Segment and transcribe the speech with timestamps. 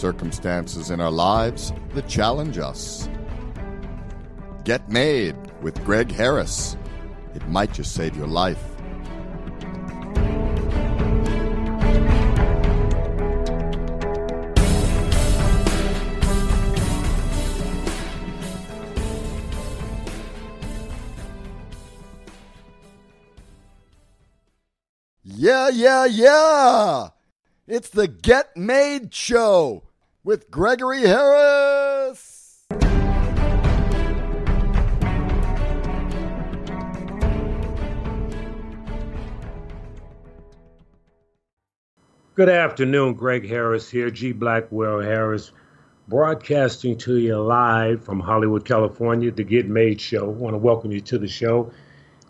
[0.00, 3.06] Circumstances in our lives that challenge us.
[4.64, 6.74] Get Made with Greg Harris.
[7.34, 8.64] It might just save your life.
[25.22, 27.08] Yeah, yeah, yeah!
[27.66, 29.82] It's the Get Made Show
[30.22, 32.66] with Gregory Harris.
[42.34, 44.32] Good afternoon, Greg Harris here, G.
[44.32, 45.52] Blackwell Harris,
[46.08, 50.24] broadcasting to you live from Hollywood, California, the Get Made Show.
[50.24, 51.70] I want to welcome you to the show.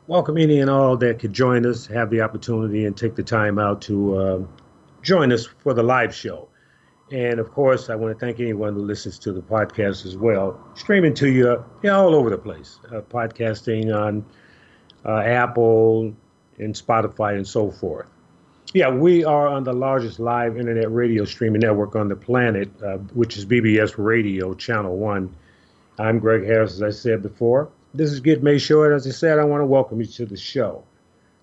[0.06, 3.58] Welcome any and all that could join us, have the opportunity, and take the time
[3.58, 4.42] out to uh,
[5.02, 6.49] join us for the live show.
[7.12, 10.60] And of course, I want to thank anyone who listens to the podcast as well,
[10.74, 14.24] streaming to you, know, all over the place, uh, podcasting on
[15.04, 16.14] uh, Apple
[16.58, 18.06] and Spotify and so forth.
[18.72, 22.98] Yeah, we are on the largest live internet radio streaming network on the planet, uh,
[23.14, 25.34] which is BBS Radio Channel 1.
[25.98, 27.70] I'm Greg Harris, as I said before.
[27.92, 30.36] This is Get Show, and as I said, I want to welcome you to the
[30.36, 30.84] show.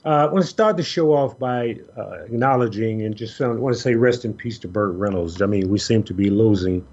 [0.08, 3.76] Uh, I want to start the show off by uh, acknowledging and just I want
[3.76, 5.42] to say rest in peace to Burt Reynolds.
[5.42, 6.88] I mean, we seem to be losing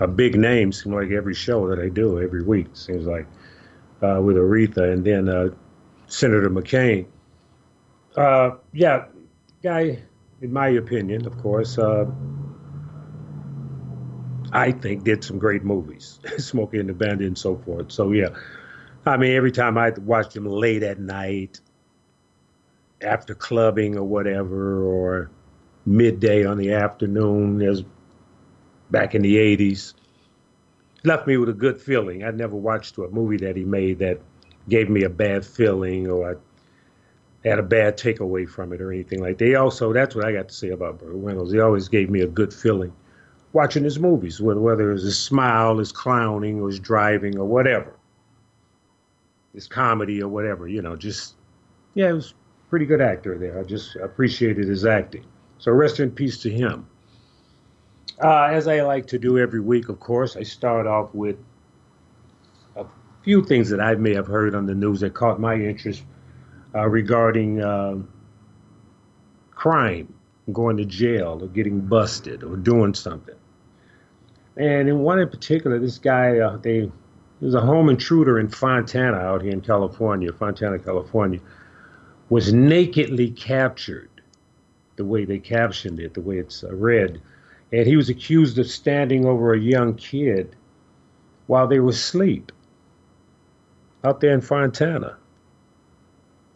[0.00, 3.28] a big name, seems like every show that I do every week, seems like,
[4.02, 5.54] uh, with Aretha and then
[6.08, 7.06] Senator McCain.
[8.72, 9.04] Yeah,
[9.62, 10.02] guy,
[10.42, 12.06] in my opinion, of course, uh,
[14.52, 17.92] I think did some great movies, Smokey and the Bandit and so forth.
[17.92, 18.30] So yeah,
[19.06, 21.60] I mean, every time I watched him late at night,
[23.00, 25.30] after clubbing or whatever, or
[25.84, 27.82] midday on the afternoon, as
[28.90, 29.94] back in the '80s,
[31.04, 32.24] left me with a good feeling.
[32.24, 34.20] I never watched a movie that he made that
[34.68, 36.32] gave me a bad feeling or
[37.44, 39.54] I had a bad takeaway from it or anything like that.
[39.56, 41.52] Also, that's what I got to say about Burt Reynolds.
[41.52, 42.92] He always gave me a good feeling
[43.52, 47.94] watching his movies, whether it was his smile, his clowning, or his driving, or whatever,
[49.54, 50.68] his comedy or whatever.
[50.68, 51.34] You know, just
[51.94, 53.58] yeah, he was a pretty good actor there.
[53.58, 55.24] I just appreciated his acting.
[55.58, 56.86] So rest in peace to him.
[58.22, 61.36] Uh, as I like to do every week, of course, I start off with
[62.76, 62.84] a
[63.22, 66.04] few things that I may have heard on the news that caught my interest
[66.74, 67.96] uh, regarding uh,
[69.50, 70.12] crime,
[70.52, 73.34] going to jail, or getting busted, or doing something.
[74.56, 76.90] And in one in particular, this guy, uh, they
[77.44, 81.40] was a home intruder in Fontana out here in California, Fontana, California,
[82.28, 84.10] was nakedly captured,
[84.96, 87.20] the way they captioned it, the way it's uh, read.
[87.72, 90.56] And he was accused of standing over a young kid
[91.46, 92.52] while they were asleep
[94.04, 95.16] out there in Fontana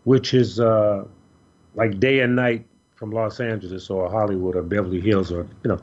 [0.09, 1.05] which is uh,
[1.75, 5.79] like day and night from Los Angeles or Hollywood or Beverly Hills or you know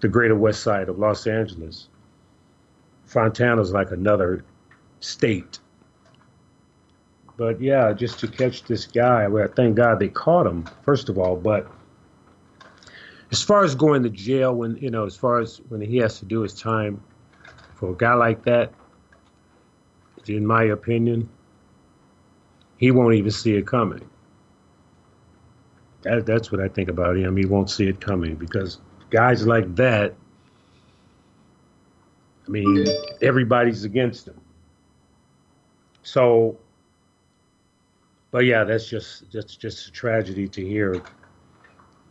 [0.00, 1.88] the greater west side of Los Angeles.
[3.06, 4.44] Fontana's like another
[5.00, 5.58] state.
[7.36, 11.18] But yeah, just to catch this guy, well, thank God they caught him first of
[11.18, 11.36] all.
[11.36, 11.70] But
[13.30, 16.18] as far as going to jail, when you know, as far as when he has
[16.20, 17.02] to do his time,
[17.74, 18.72] for a guy like that,
[20.26, 21.28] in my opinion,
[22.78, 24.08] he won't even see it coming.
[26.02, 27.36] That, that's what I think about him.
[27.36, 28.80] He won't see it coming because
[29.10, 30.14] guys like that,
[32.46, 32.86] I mean,
[33.22, 34.40] everybody's against him.
[36.02, 36.58] So,
[38.30, 40.94] but yeah, that's just that's just a tragedy to hear.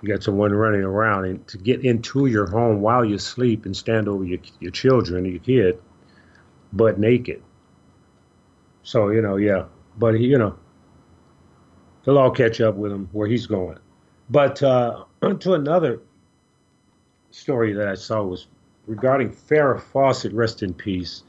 [0.02, 3.76] You got someone running around and to get into your home while you sleep and
[3.76, 5.82] stand over your your children, your kid,
[6.74, 7.42] butt naked.
[8.84, 9.66] So you know, yeah,
[9.98, 10.58] but you know,
[12.04, 13.80] they'll all catch up with him where he's going.
[14.30, 15.06] But uh,
[15.40, 16.02] to another
[17.32, 18.48] story that I saw was
[18.88, 21.24] regarding Farrah Fawcett, rest in peace,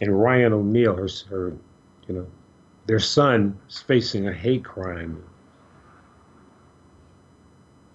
[0.00, 1.56] and Ryan O'Neal, her, her,
[2.08, 2.26] you know,
[2.86, 5.22] their son is facing a hate crime.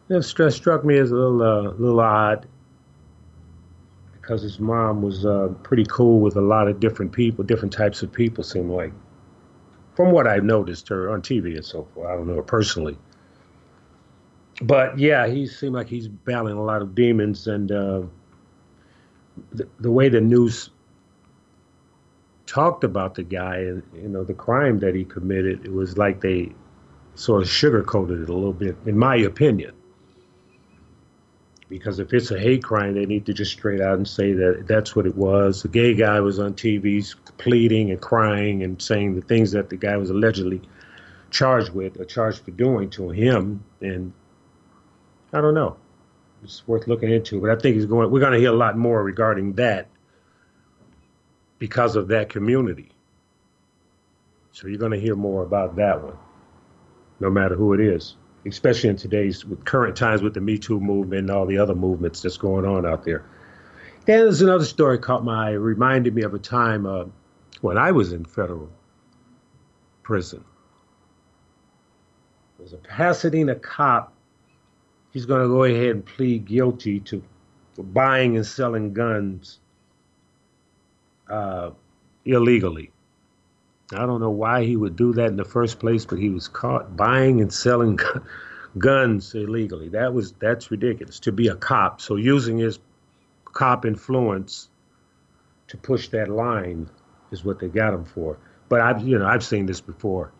[0.09, 2.47] It struck me as a little, uh, little odd
[4.13, 8.03] because his mom was uh, pretty cool with a lot of different people, different types
[8.03, 8.91] of people, seemed like
[9.95, 12.07] from what I've noticed her on TV and so forth.
[12.07, 12.97] I don't know her personally.
[14.61, 18.01] But yeah, he seemed like he's battling a lot of demons, and uh,
[19.53, 20.69] the, way the news
[22.45, 26.21] talked about the guy and you know the crime that he committed, it was like
[26.21, 26.51] they
[27.15, 29.73] sort of sugarcoated it a little bit, in my opinion.
[31.69, 34.65] because if it's a hate crime, they need to just straight out and say that
[34.67, 35.61] that's what it was.
[35.63, 39.75] The gay guy was on TV pleading and crying and saying the things that the
[39.75, 40.61] guy was allegedly
[41.29, 43.63] charged with or charged for doing to him.
[43.81, 44.13] And
[45.33, 45.77] I don't know.
[46.43, 47.41] It's worth looking into.
[47.41, 48.11] But I think he's going.
[48.11, 49.87] We're going to hear a lot more regarding that
[51.59, 52.89] because of that community.
[54.51, 56.17] So you're going to hear more about that one,
[57.19, 58.15] no matter who it is
[58.47, 61.75] especially in today's with current times with the Me Too movement and all the other
[61.75, 63.25] movements that's going on out there.
[64.05, 65.53] Then there's another story caught my eye.
[65.53, 67.05] Reminded me of a time uh,
[67.61, 68.69] when I was in federal
[70.03, 70.43] prison.
[72.57, 74.13] There's a Pasadena cop.
[75.17, 77.23] He's going to go ahead and plead guilty to
[77.75, 79.59] buying and selling guns
[81.27, 81.71] uh,
[82.23, 82.91] illegally.
[83.93, 86.47] I don't know why he would do that in the first place, but he was
[86.47, 87.97] caught buying and selling
[88.77, 89.89] guns illegally.
[89.89, 91.99] That was that's ridiculous to be a cop.
[91.99, 92.77] So using his
[93.43, 94.69] cop influence
[95.69, 96.91] to push that line
[97.31, 98.37] is what they got him for.
[98.69, 100.31] But I've you know I've seen this before,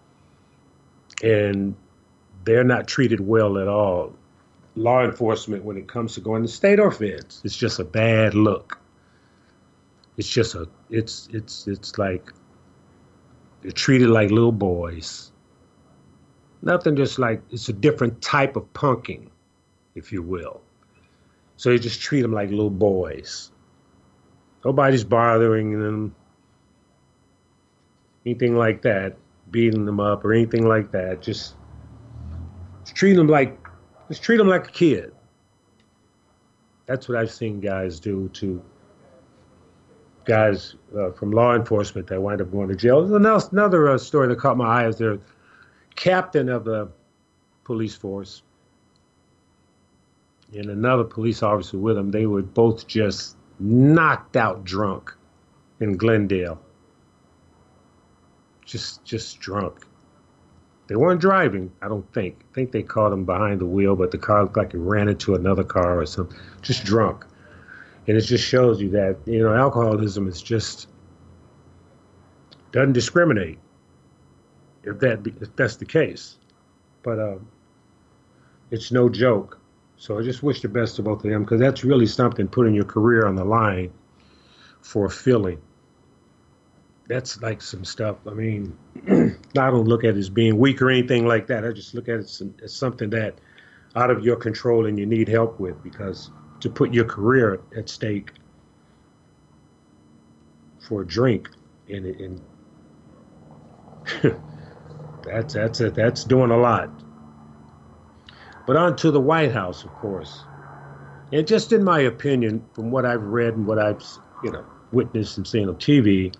[1.23, 1.75] and
[2.43, 4.13] they're not treated well at all.
[4.77, 8.35] Law enforcement when it comes to going to state or feds, it's just a bad
[8.35, 8.79] look.
[10.17, 12.31] It's just a it's it's it's like
[13.61, 15.31] they're treated like little boys.
[16.61, 19.29] Nothing just like it's a different type of punking,
[19.95, 20.61] if you will.
[21.57, 23.51] So you just treat them like little boys.
[24.63, 26.15] Nobody's bothering them,
[28.25, 29.17] anything like that,
[29.49, 31.21] beating them up or anything like that.
[31.21, 31.55] Just,
[32.93, 33.66] treat them like,
[34.07, 35.13] just treat them like a kid.
[36.85, 38.61] That's what I've seen guys do to
[40.25, 43.05] guys uh, from law enforcement that wind up going to jail.
[43.05, 45.19] There's another uh, story that caught my eye is the
[45.95, 46.89] captain of the
[47.63, 48.43] police force
[50.53, 52.11] and another police officer with him.
[52.11, 55.13] They were both just knocked out drunk
[55.79, 56.61] in Glendale.
[58.65, 59.86] Just just drunk.
[60.87, 62.37] They weren't driving, I don't think.
[62.51, 65.09] I think they caught him behind the wheel, but the car looked like it ran
[65.09, 66.37] into another car or something.
[66.61, 67.25] Just drunk
[68.07, 70.87] and it just shows you that you know alcoholism is just
[72.71, 73.59] doesn't discriminate
[74.83, 76.37] if that if that's the case
[77.03, 77.47] but um,
[78.71, 79.59] it's no joke
[79.97, 82.73] so i just wish the best to both of them because that's really something putting
[82.73, 83.91] your career on the line
[84.81, 85.61] for a feeling
[87.07, 88.77] that's like some stuff i mean
[89.09, 91.65] i don't look at it as being weak or anything like that.
[91.65, 93.39] I just look at it as something that
[93.95, 97.89] out of your control and you need help with because to put your career at
[97.89, 98.31] stake
[100.79, 101.49] for a drink
[101.89, 102.41] and, and
[105.23, 106.89] that's that's it that's doing a lot.
[108.65, 110.47] But on to the white house of course.
[111.31, 114.01] And just in my opinion from what i've read and what i've
[114.41, 116.33] you know witnessed and seen on tv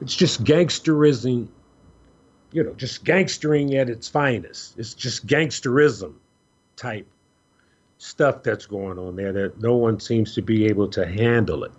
[0.00, 1.48] it's just gangsterism
[2.52, 6.14] you know just gangstering at its finest it's just gangsterism
[6.76, 7.06] type
[7.98, 11.72] stuff that's going on there that no one seems to be able to handle it.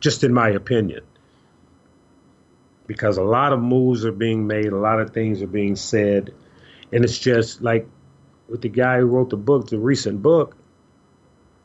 [0.00, 1.04] Just in my opinion.
[2.86, 6.32] Because a lot of moves are being made, a lot of things are being said,
[6.90, 7.86] and it's just like
[8.48, 10.56] with the guy who wrote the book, the recent book,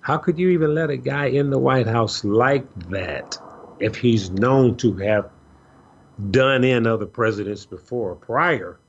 [0.01, 3.37] how could you even let a guy in the White House like that
[3.79, 5.29] if he's known to have
[6.31, 8.79] done in other presidents before, prior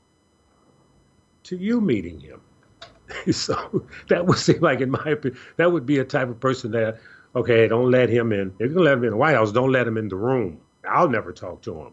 [1.44, 2.40] to you meeting him?
[3.32, 6.70] so that would seem like, in my opinion, that would be a type of person
[6.72, 6.98] that,
[7.34, 8.48] okay, don't let him in.
[8.58, 10.60] If you're gonna let him in the White House, don't let him in the room.
[10.88, 11.92] I'll never talk to him,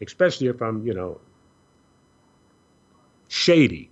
[0.00, 1.20] especially if I'm, you know,
[3.28, 3.90] shady.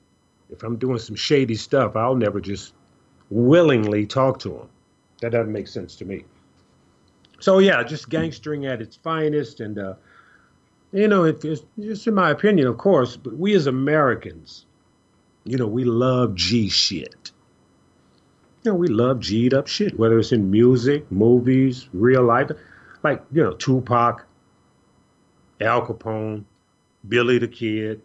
[0.50, 2.74] If I'm doing some shady stuff, I'll never just
[3.30, 4.68] willingly talk to him.
[5.20, 6.24] That doesn't make sense to me.
[7.38, 9.94] So yeah, just gangstering at its finest, and uh,
[10.92, 13.16] you know, it's just in my opinion, of course.
[13.16, 14.66] But we as Americans,
[15.44, 17.32] you know, we love G shit.
[18.62, 22.50] You know, we love G'd up shit, whether it's in music, movies, real life.
[23.04, 24.26] Like, you know, Tupac,
[25.60, 26.44] Al Capone,
[27.06, 28.02] Billy the Kid,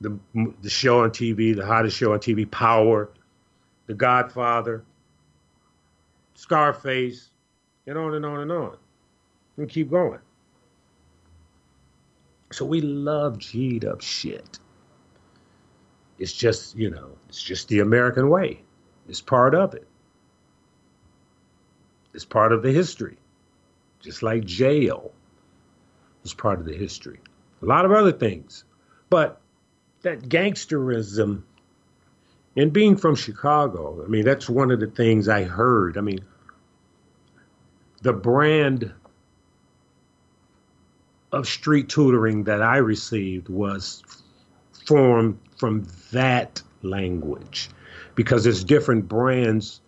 [0.00, 0.18] the,
[0.60, 3.10] the show on TV, the hottest show on TV, Power,
[3.86, 4.84] The Godfather,
[6.34, 7.29] Scarface,
[7.86, 8.76] and on and on and on.
[9.56, 10.20] And keep going.
[12.52, 14.58] So we love G'd up shit.
[16.18, 18.62] It's just, you know, it's just the American way.
[19.08, 19.86] It's part of it.
[22.14, 23.16] It's part of the history.
[24.00, 25.12] Just like jail
[26.24, 27.20] is part of the history.
[27.62, 28.64] A lot of other things.
[29.10, 29.40] But
[30.02, 31.42] that gangsterism
[32.56, 35.96] And being from Chicago, I mean, that's one of the things I heard.
[35.96, 36.20] I mean,
[38.02, 38.92] the brand
[41.32, 44.02] of street tutoring that I received was
[44.86, 47.70] formed from that language
[48.14, 49.80] because there's different brands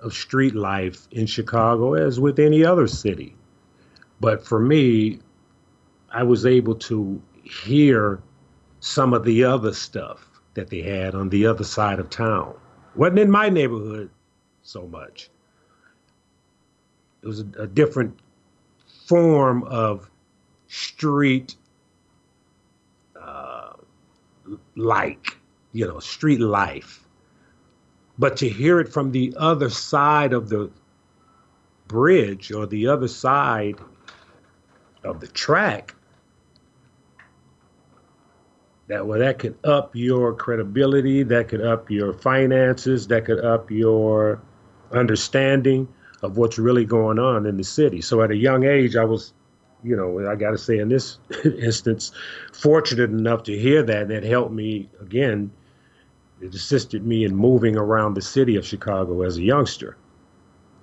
[0.00, 3.34] of street life in Chicago as with any other city.
[4.20, 5.20] But for me,
[6.10, 8.20] I was able to hear
[8.80, 12.54] some of the other stuff that they had on the other side of town.
[12.94, 14.10] Wasn't in my neighborhood
[14.62, 15.30] so much.
[17.24, 18.18] It was a, a different
[19.06, 20.10] form of
[20.68, 21.56] street
[23.18, 23.72] uh,
[24.76, 25.38] like,
[25.72, 27.02] you know, street life.
[28.18, 30.70] But to hear it from the other side of the
[31.88, 33.76] bridge or the other side
[35.02, 35.94] of the track,
[38.88, 43.70] that well, that could up your credibility, that could up your finances, that could up
[43.70, 44.42] your
[44.92, 45.88] understanding
[46.24, 48.00] of what's really going on in the city.
[48.00, 49.34] So at a young age, I was,
[49.82, 52.12] you know, I got to say in this instance,
[52.52, 54.08] fortunate enough to hear that.
[54.08, 55.52] That helped me again.
[56.40, 59.96] It assisted me in moving around the city of Chicago as a youngster,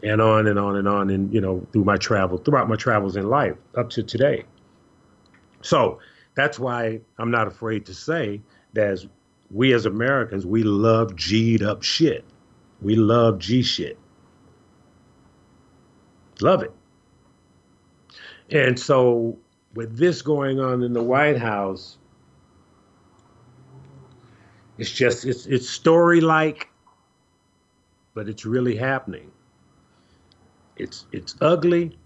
[0.03, 3.15] and on and on and on, and you know, through my travel, throughout my travels
[3.15, 4.45] in life up to today.
[5.61, 5.99] So
[6.35, 8.41] that's why I'm not afraid to say
[8.73, 9.07] that as
[9.49, 12.23] we as Americans, we love G'd up shit.
[12.81, 13.97] We love G shit.
[16.41, 16.71] Love it.
[18.49, 19.37] And so,
[19.73, 21.97] with this going on in the White House,
[24.77, 26.69] it's just it's it's story like,
[28.13, 29.31] but it's really happening.
[30.75, 31.97] It's it's ugly,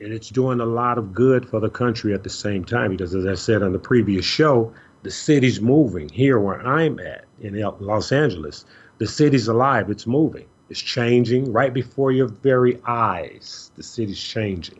[0.00, 2.90] and it's doing a lot of good for the country at the same time.
[2.90, 4.72] Because as I said on the previous show,
[5.04, 8.64] the city's moving here where I'm at in Los Angeles.
[8.98, 9.90] The city's alive.
[9.90, 10.46] It's moving.
[10.70, 13.70] It's changing right before your very eyes.
[13.76, 14.78] The city's changing.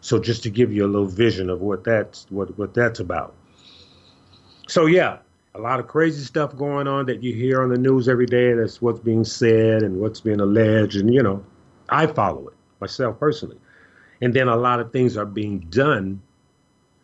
[0.00, 3.34] So just to give you a little vision of what that's what, what that's about.
[4.68, 5.18] So yeah,
[5.54, 8.52] a lot of crazy stuff going on that you hear on the news every day.
[8.52, 11.44] That's what's being said and what's being alleged, and you know,
[11.88, 13.58] I follow it myself personally.
[14.20, 16.20] And then a lot of things are being done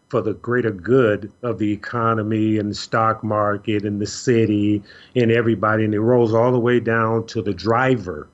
[0.08, 4.82] for the greater good of the economy and the stock market and the city
[5.16, 5.84] and everybody.
[5.84, 8.28] And it rolls all the way down to the driver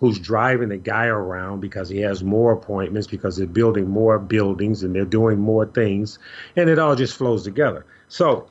[0.00, 4.84] who's driving the guy around because he has more appointments, because they're building more buildings
[4.84, 6.18] and they're doing more things.
[6.56, 7.84] And it all just flows together.
[8.06, 8.48] So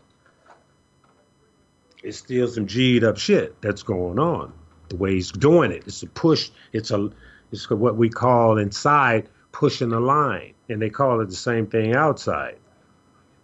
[2.04, 4.52] it's still some G'd up shit that's going on.
[4.90, 5.84] The way he's doing it.
[5.86, 7.10] It's a push, it's a
[7.52, 10.54] it's what we call inside pushing the line.
[10.70, 12.58] And they call it the same thing outside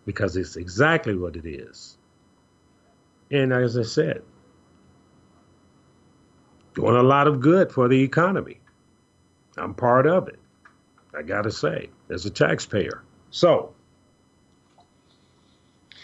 [0.05, 1.97] because it's exactly what it is.
[3.31, 4.21] And as I said,
[6.75, 8.59] doing a lot of good for the economy.
[9.57, 10.39] I'm part of it.
[11.15, 13.03] I got to say, as a taxpayer.
[13.29, 13.73] So,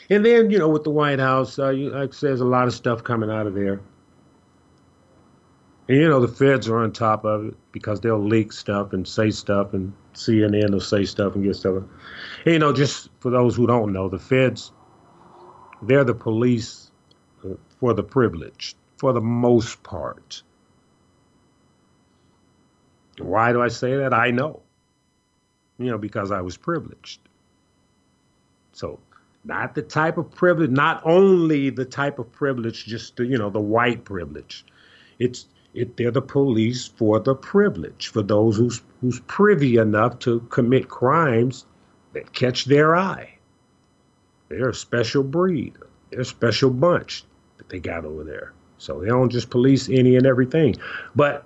[0.10, 2.74] and then, you know, with the White House, uh, you, like there's a lot of
[2.74, 3.82] stuff coming out of there.
[5.90, 9.08] And, you know, the feds are on top of it because they'll leak stuff and
[9.08, 11.78] say stuff, and CNN will say stuff and get stuff.
[12.46, 14.72] And, you know, just for those who don't know, the feds,
[15.82, 16.92] they're the police
[17.44, 20.44] uh, for the privileged, for the most part.
[23.18, 24.14] Why do I say that?
[24.14, 24.62] I know.
[25.80, 27.20] You know, because I was privileged.
[28.74, 29.00] So,
[29.44, 33.50] not the type of privilege, not only the type of privilege, just the, you know,
[33.50, 34.66] the white privilege.
[35.18, 40.40] It's it, they're the police for the privilege, for those who's who's privy enough to
[40.50, 41.66] commit crimes
[42.14, 43.38] that catch their eye.
[44.50, 45.76] They're a special breed.
[46.10, 47.24] They're a special bunch
[47.58, 48.54] that they got over there.
[48.78, 50.76] So they don't just police any and everything.
[51.16, 51.46] But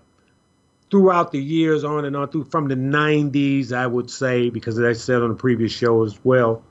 [0.90, 4.86] throughout the years, on and on through from the 90s, I would say, because as
[4.86, 6.64] I said on the previous show as well,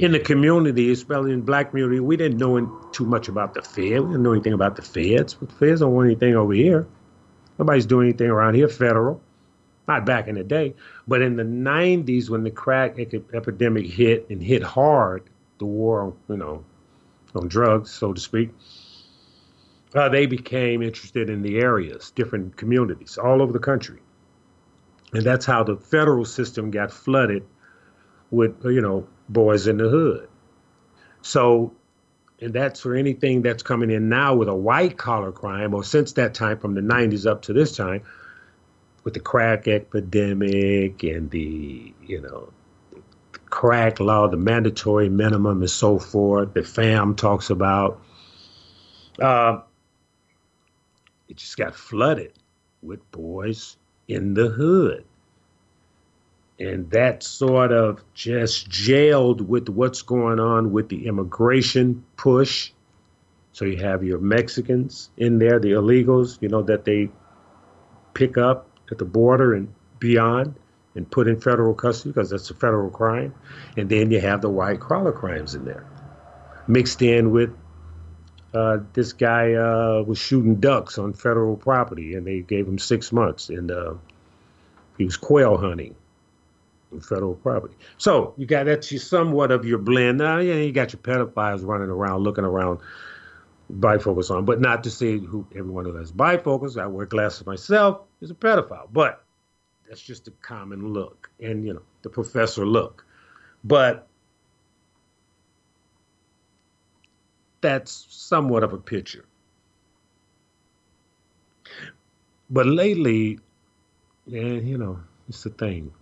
[0.00, 4.00] in the community, especially in black community, we didn't know too much about the Fed.
[4.00, 5.34] We didn't know anything about the feds.
[5.34, 6.86] The feds don't want anything over here.
[7.58, 9.20] Nobody's doing anything around here federal.
[9.86, 10.74] Not back in the day,
[11.06, 15.24] but in the 90s when the crack epidemic hit and hit hard,
[15.58, 16.64] the war, you know,
[17.34, 18.50] on drugs, so to speak,
[19.94, 24.00] uh, they became interested in the areas, different communities all over the country.
[25.12, 27.44] And that's how the federal system got flooded
[28.30, 30.28] with, you know, boys in the hood.
[31.22, 31.72] So,
[32.40, 36.12] and that's for anything that's coming in now with a white collar crime, or since
[36.14, 38.02] that time from the 90s up to this time,
[39.04, 42.52] with the crack epidemic and the, you know,
[43.50, 48.00] crack law, the mandatory minimum and so forth, the FAMM talks about.
[49.20, 49.60] Uh,
[51.28, 52.32] it just got flooded
[52.82, 53.76] with boys
[54.08, 55.04] in the hood.
[56.60, 62.70] And that sort of just jailed with what's going on with the immigration push.
[63.52, 67.08] So you have your Mexicans in there, the illegals, you know, that they
[68.12, 70.54] pick up at the border and beyond
[70.94, 73.34] and put in federal custody because that's a federal crime.
[73.78, 75.86] And then you have the white collar crimes in there,
[76.68, 77.56] mixed in with
[78.52, 83.12] uh, this guy uh, was shooting ducks on federal property, and they gave him six
[83.12, 83.94] months, and uh,
[84.98, 85.94] he was quail hunting
[86.98, 87.74] federal property.
[87.98, 90.18] So you got that's somewhat of your blend.
[90.18, 92.80] Now, yeah, you got your pedophiles running around, looking around,
[93.78, 96.80] bifocals on, but not to say who everyone who has bifocals.
[96.80, 99.24] I wear glasses myself is a pedophile, but
[99.88, 103.04] that's just a common look, and you know the professor look,
[103.64, 104.08] but
[107.60, 109.24] that's somewhat of a picture.
[112.48, 113.38] But lately,
[114.26, 115.92] and you know, it's the thing.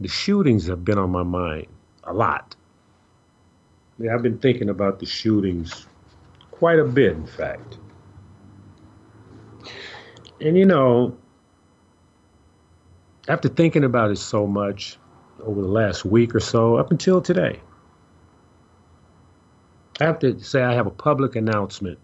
[0.00, 1.66] The shootings have been on my mind
[2.04, 2.56] a lot.
[3.98, 5.86] Yeah, I've been thinking about the shootings
[6.50, 7.78] quite a bit, in fact.
[10.40, 11.16] And you know,
[13.28, 14.96] after thinking about it so much
[15.42, 17.60] over the last week or so, up until today,
[20.00, 21.98] I have to say I have a public announcement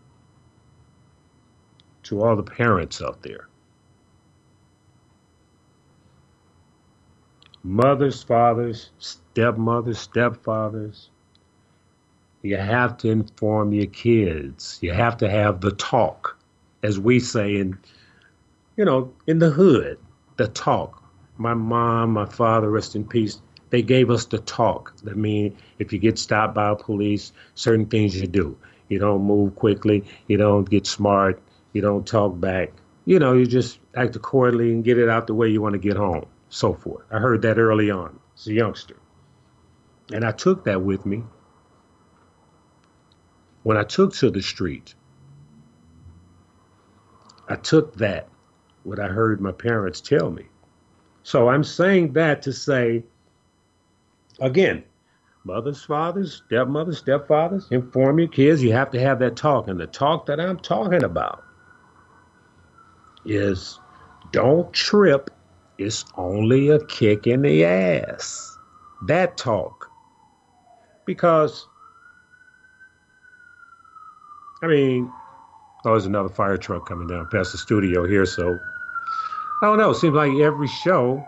[2.05, 3.49] to all the parents out there.
[7.67, 11.09] Mothers, fathers, stepmothers, stepfathers,
[12.43, 14.79] you have to inform your kids.
[14.83, 16.39] You have to have the talk,
[16.85, 17.77] as we say in,
[18.77, 19.99] you know, in the hood,
[20.37, 21.03] the talk.
[21.39, 24.95] My mom, my father, rest in peace, they gave us the talk.
[25.05, 28.57] I mean, if you get stopped by police, certain things you do.
[28.89, 30.05] You don't move quickly.
[30.29, 31.43] You don't get smart.
[31.73, 32.71] You don't talk back.
[33.07, 35.81] You know, you just act accordingly and get it out the way you want to
[35.81, 37.07] get home, so forth.
[37.11, 38.97] I heard that early on as a youngster.
[40.13, 41.25] And I took that with me
[43.63, 44.95] when I took to the street.
[47.49, 48.29] I took that,
[48.85, 50.47] what I heard my parents tell me.
[51.23, 53.05] So I'm saying that to say
[54.41, 54.85] Again,
[55.45, 58.63] mothers, fathers, stepmothers, stepfathers, inform your kids.
[58.63, 59.69] You have to have that talk.
[59.69, 61.43] And the talk that I'm talking about
[63.25, 63.79] is
[64.33, 65.31] don't trip.
[65.79, 68.59] It's only a kick in the ass.
[69.07, 69.91] That talk.
[71.07, 71.67] Because,
[74.63, 75.13] I mean,
[75.85, 78.27] oh, there's another fire truck coming down past the studio here.
[78.27, 78.59] So,
[79.63, 79.91] I don't know.
[79.91, 81.25] It seems like every show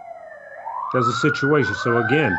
[0.93, 1.75] there's a situation.
[1.75, 2.37] So, again,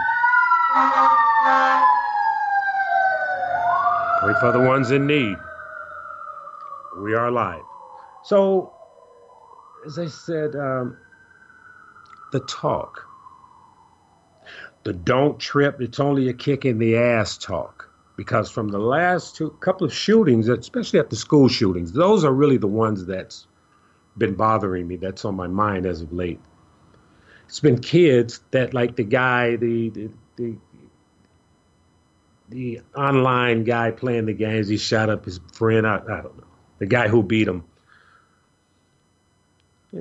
[4.19, 5.37] Pray for the ones in need.
[6.97, 7.63] We are live.
[8.23, 8.73] So,
[9.85, 10.97] as I said, um,
[12.31, 13.05] the talk,
[14.83, 17.85] the don't trip, it's only a kick in the ass talk.
[18.15, 22.33] Because from the last two couple of shootings, especially at the school shootings, those are
[22.33, 23.47] really the ones that's
[24.17, 24.97] been bothering me.
[24.97, 26.41] That's on my mind as of late.
[27.45, 30.55] It's been kids that, like the guy, the, the the
[32.49, 34.67] the online guy playing the games.
[34.67, 35.87] He shot up his friend.
[35.87, 36.43] I, I don't know
[36.79, 37.63] the guy who beat him.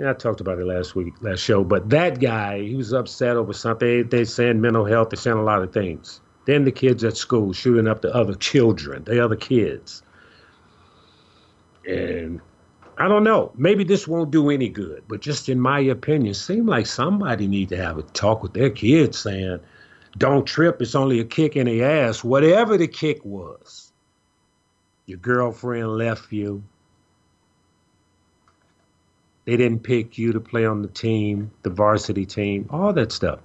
[0.07, 1.65] I talked about it last week, last show.
[1.65, 3.89] But that guy, he was upset over something.
[3.89, 5.11] They, they saying mental health.
[5.11, 6.21] They're saying a lot of things.
[6.45, 10.03] Then the kids at school shooting up the other children, the other kids.
[11.87, 12.41] And
[12.99, 13.53] I don't know.
[13.55, 15.05] Maybe this won't do any good.
[15.09, 18.71] But just in my opinion, seem like somebody need to have a talk with their
[18.71, 19.61] kids saying–
[20.17, 22.25] don't trip, it's only a kick in the ass.
[22.25, 23.93] Whatever the kick was,
[25.07, 26.63] your girlfriend left you.
[29.49, 33.39] They didn't pick you to play on the team, the varsity team, all that stuff.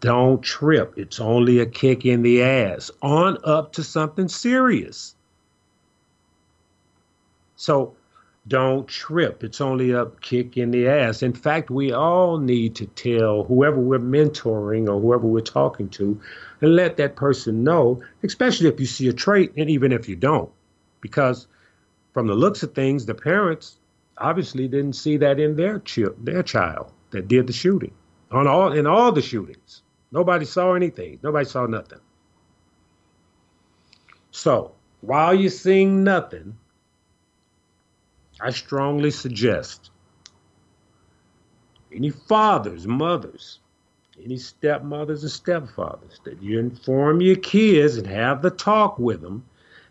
[0.00, 0.92] Don't trip.
[0.98, 2.90] It's only a kick in the ass.
[3.00, 5.14] On up to something serious.
[7.56, 7.94] So
[8.48, 9.42] don't trip.
[9.42, 11.22] It's only a kick in the ass.
[11.22, 16.20] In fact, we all need to tell whoever we're mentoring or whoever we're talking to
[16.60, 20.16] and let that person know, especially if you see a trait and even if you
[20.16, 20.50] don't.
[21.00, 21.46] Because
[22.12, 23.78] from the looks of things, the parents
[24.20, 27.92] obviously didn't see that in their chi- their child that did the shooting.
[28.30, 29.82] On all in all the shootings.
[30.12, 31.18] Nobody saw anything.
[31.22, 32.00] Nobody saw nothing.
[34.30, 36.56] So while you're seeing nothing,
[38.40, 39.90] I strongly suggest
[41.92, 43.58] any fathers, mothers,
[44.24, 49.44] any stepmothers or stepfathers that you inform your kids and have the talk with them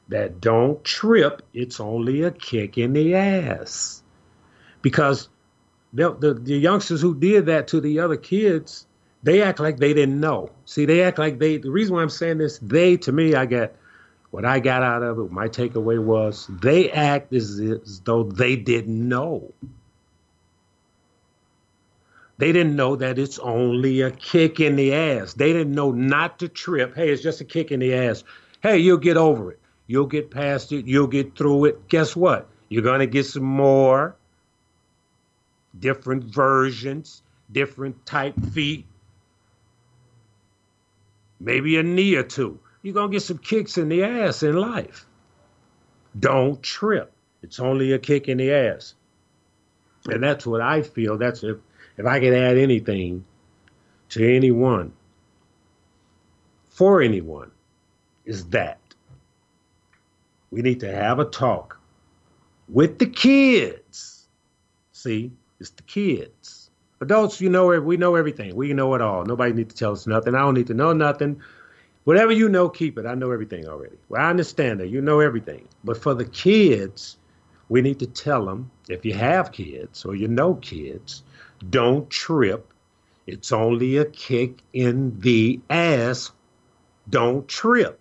[0.08, 4.04] that don't trip, it's only a kick in the ass.
[4.82, 5.30] Because
[5.94, 8.86] the, the, the youngsters who did that to the other kids,
[9.24, 10.52] they act like they didn't know.
[10.65, 13.46] See, they act like they, the reason why I'm saying this, they, to me, I
[13.46, 13.76] get,
[14.32, 18.56] what I got out of it, my takeaway was they act as, as though they
[18.56, 19.52] didn't know.
[22.38, 25.34] They didn't know that it's only a kick in the ass.
[25.34, 26.96] They didn't know not to trip.
[26.96, 28.24] Hey, it's just a kick in the ass.
[28.62, 29.60] Hey, you'll get over it.
[29.88, 30.86] You'll get past it.
[30.86, 31.89] You'll get through it.
[31.89, 32.48] Guess what?
[32.70, 34.15] You're going to get some more
[35.80, 38.86] different versions, different type feet,
[41.39, 42.60] maybe a knee or two.
[42.82, 45.06] You're going to get some kicks in the ass in life.
[46.18, 47.12] Don't trip.
[47.42, 48.96] It's only a kick in the ass.
[50.06, 51.18] And that's what I feel.
[51.18, 51.58] That's if,
[51.98, 53.26] if I could add anything
[54.10, 54.94] to anyone,
[56.70, 57.52] for anyone,
[58.26, 58.80] is that
[60.52, 61.80] we need to have a talk
[62.68, 64.28] with the kids.
[64.92, 66.69] See, it's the kids.
[67.02, 68.56] Adults, you know, we know everything.
[68.56, 69.24] We know it all.
[69.24, 70.36] Nobody needs to tell us nothing.
[70.36, 71.41] I don't need to know nothing.
[72.04, 73.06] Whatever you know, keep it.
[73.06, 73.98] I know everything already.
[74.10, 74.89] Well, I understand that.
[74.89, 75.67] You know everything.
[75.84, 77.17] But for the kids,
[77.69, 81.24] we need to tell them if you have kids or you know kids,
[81.69, 82.74] don't trip.
[83.28, 86.32] It's only a kick in the ass.
[87.10, 88.00] Don't trip.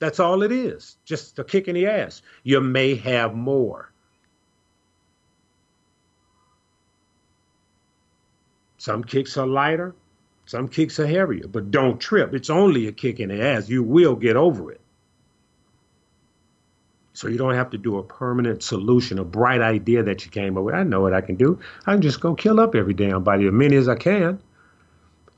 [0.00, 0.98] That's all it is.
[1.04, 2.22] Just a kick in the ass.
[2.42, 3.89] You may have more.
[8.80, 9.94] Some kicks are lighter,
[10.46, 12.32] some kicks are heavier, but don't trip.
[12.32, 13.68] It's only a kick in the ass.
[13.68, 14.80] You will get over it.
[17.12, 20.56] So you don't have to do a permanent solution, a bright idea that you came
[20.56, 20.74] up with.
[20.74, 21.60] I know what I can do.
[21.84, 24.40] I can just go kill up every damn body, as many as I can.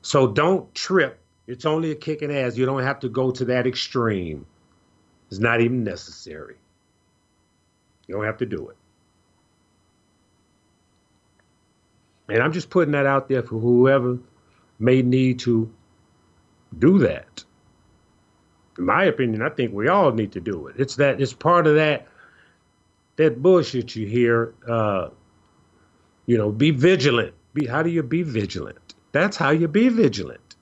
[0.01, 1.19] So don't trip.
[1.45, 2.55] It's only a kick in the ass.
[2.55, 4.45] You don't have to go to that extreme.
[5.29, 6.55] It's not even necessary.
[8.07, 8.77] You don't have to do it.
[12.33, 14.17] And I'm just putting that out there for whoever
[14.79, 15.71] may need to
[16.77, 17.43] do that.
[18.79, 20.77] In my opinion, I think we all need to do it.
[20.79, 22.07] It's that it's part of that
[23.17, 24.55] that bullshit you hear.
[24.67, 25.09] Uh,
[26.25, 27.35] you know, be vigilant.
[27.53, 28.95] Be how do you be vigilant?
[29.11, 30.55] That's how you be vigilant.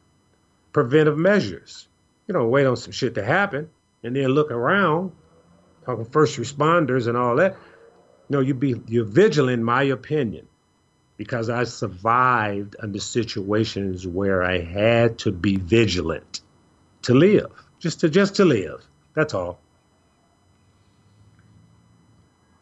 [0.73, 1.87] Preventive measures.
[2.27, 3.69] You don't wait on some shit to happen
[4.03, 5.13] and then look around,
[5.85, 7.55] talking first responders and all that.
[8.27, 10.47] No, you be you're vigilant, in my opinion,
[11.21, 16.41] because I survived under situations where I had to be vigilant
[17.03, 18.83] to live, just to just to live.
[19.13, 19.59] That's all.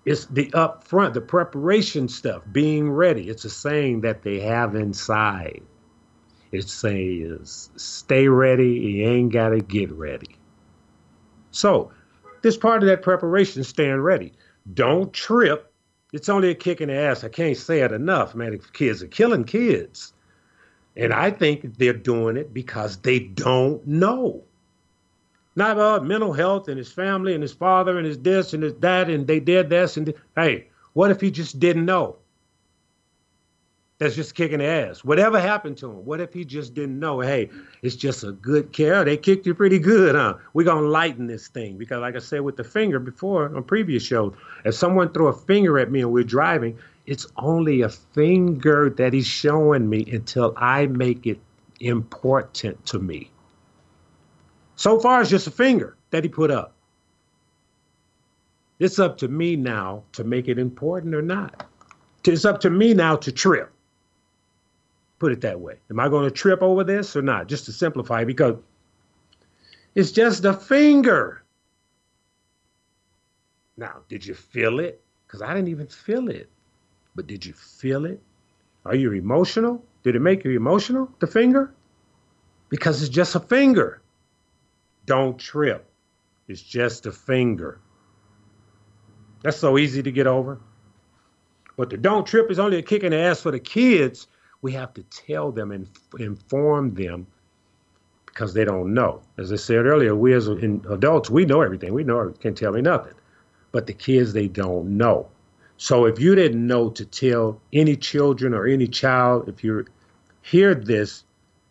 [0.03, 3.29] It's the upfront, the preparation stuff, being ready.
[3.29, 5.61] It's a saying that they have inside.
[6.51, 10.35] It says, stay ready, you ain't gotta get ready.
[11.51, 11.93] So,
[12.41, 14.33] this part of that preparation, staying ready.
[14.73, 15.68] Don't trip.
[16.11, 17.23] It's only a kick in the ass.
[17.23, 18.59] I can't say it enough, man.
[18.73, 20.13] Kids are killing kids.
[20.95, 24.43] And I think they're doing it because they don't know.
[25.55, 28.73] Not about mental health and his family and his father and his this and his
[28.75, 32.17] that and they did this and hey, what if he just didn't know?
[33.99, 35.03] That's just kicking ass.
[35.03, 36.05] Whatever happened to him?
[36.05, 37.19] What if he just didn't know?
[37.19, 37.49] Hey,
[37.81, 39.03] it's just a good care.
[39.03, 40.35] They kicked you pretty good, huh?
[40.53, 44.01] We're gonna lighten this thing because, like I said with the finger before on previous
[44.01, 44.33] shows,
[44.63, 49.11] if someone throw a finger at me and we're driving, it's only a finger that
[49.11, 51.39] he's showing me until I make it
[51.81, 53.29] important to me.
[54.77, 56.73] So far, it's just a finger that he put up.
[58.79, 61.65] It's up to me now to make it important or not.
[62.23, 63.73] It's up to me now to trip.
[65.19, 65.75] Put it that way.
[65.89, 67.47] Am I going to trip over this or not?
[67.47, 68.55] Just to simplify, because
[69.93, 71.43] it's just a finger.
[73.75, 75.01] Now, did you feel it?
[75.27, 76.49] Because I didn't even feel it.
[77.15, 78.21] But did you feel it?
[78.85, 79.83] Are you emotional?
[80.03, 81.73] Did it make you emotional, the finger?
[82.69, 84.01] Because it's just a finger.
[85.05, 85.89] Don't trip.
[86.47, 87.79] It's just a finger.
[89.43, 90.59] That's so easy to get over.
[91.77, 94.27] But the don't trip is only a kick in the ass for the kids
[94.61, 95.87] we have to tell them and
[96.19, 97.27] inform them
[98.25, 99.21] because they don't know.
[99.37, 101.93] As I said earlier, we as adults, we know everything.
[101.93, 103.13] We know can tell me nothing.
[103.71, 105.29] But the kids, they don't know.
[105.77, 109.85] So if you didn't know to tell any children or any child, if you
[110.41, 111.23] hear this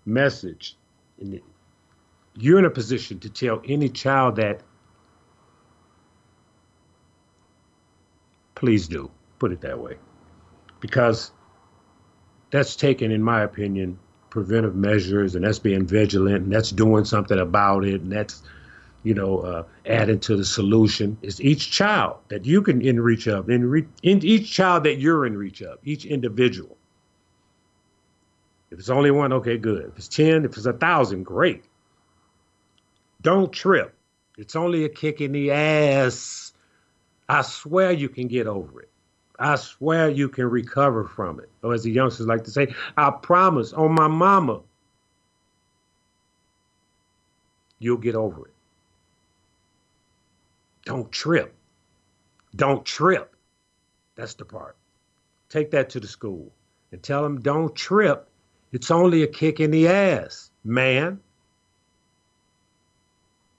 [0.07, 0.77] message,
[2.35, 4.62] you're in a position to tell any child that,
[8.55, 9.11] please do.
[9.38, 9.96] Put it that way.
[10.81, 11.33] Because
[12.50, 13.98] that's taking, in my opinion,
[14.30, 18.42] preventive measures and that's being vigilant and that's doing something about it and that's
[19.02, 23.26] you know, uh, adding to the solution is each child that you can in reach
[23.26, 26.76] of, in, re- in each child that you're in reach of, each individual.
[28.70, 29.87] If it's only one, okay, good.
[29.87, 31.64] If it's 10, if it's a thousand, great.
[33.22, 33.94] Don't trip.
[34.37, 36.52] It's only a kick in the ass.
[37.28, 38.90] I swear you can get over it.
[39.38, 41.48] I swear you can recover from it.
[41.62, 44.61] Or as the youngsters like to say, I promise on my mama,
[47.79, 48.55] you'll get over it.
[50.85, 51.55] Don't trip.
[52.57, 53.37] Don't trip.
[54.16, 54.77] That's the part.
[55.48, 56.51] Take that to the school
[56.90, 58.29] and tell them don't trip.
[58.72, 61.20] It's only a kick in the ass, man.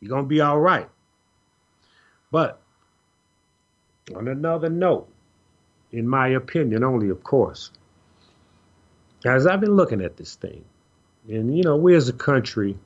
[0.02, 0.90] You're going to be all right.
[2.32, 2.62] But
[4.16, 5.12] on another note,
[5.92, 7.72] in my opinion only, of course,
[9.26, 10.64] as I've been looking at this thing,
[11.28, 12.78] and you know, we as a country,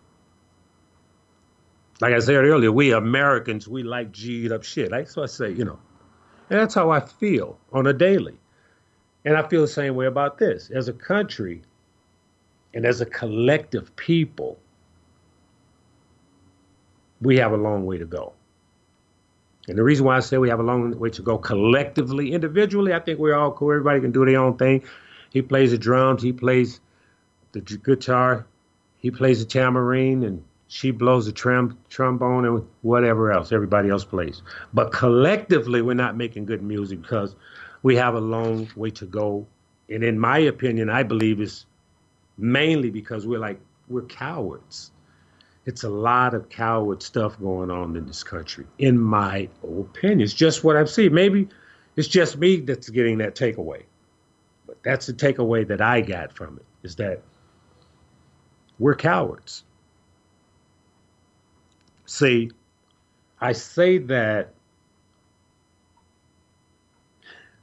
[2.01, 4.91] like I said earlier, we Americans, we like G'd up shit.
[4.91, 5.79] Like so I say, you know.
[6.49, 8.37] And that's how I feel on a daily.
[9.25, 10.69] And I feel the same way about this.
[10.71, 11.61] As a country
[12.73, 14.59] and as a collective people,
[17.21, 18.33] we have a long way to go.
[19.67, 22.93] And the reason why I say we have a long way to go collectively, individually,
[22.93, 23.71] I think we're all cool.
[23.71, 24.83] Everybody can do their own thing.
[25.29, 26.79] He plays the drums, he plays
[27.53, 28.45] the guitar,
[28.97, 34.03] he plays the tambourine, and she blows the trom- trombone and whatever else everybody else
[34.03, 34.41] plays.
[34.73, 37.35] But collectively, we're not making good music because
[37.83, 39.45] we have a long way to go.
[39.89, 41.65] And in my opinion, I believe it's
[42.37, 44.91] mainly because we're like, we're cowards
[45.65, 50.21] it's a lot of coward stuff going on in this country, in my opinion.
[50.21, 51.13] It's just what I've seen.
[51.13, 51.47] Maybe
[51.95, 53.83] it's just me that's getting that takeaway.
[54.67, 57.21] But that's the takeaway that I got from it is that
[58.79, 59.63] we're cowards.
[62.05, 62.51] See,
[63.39, 64.53] I say that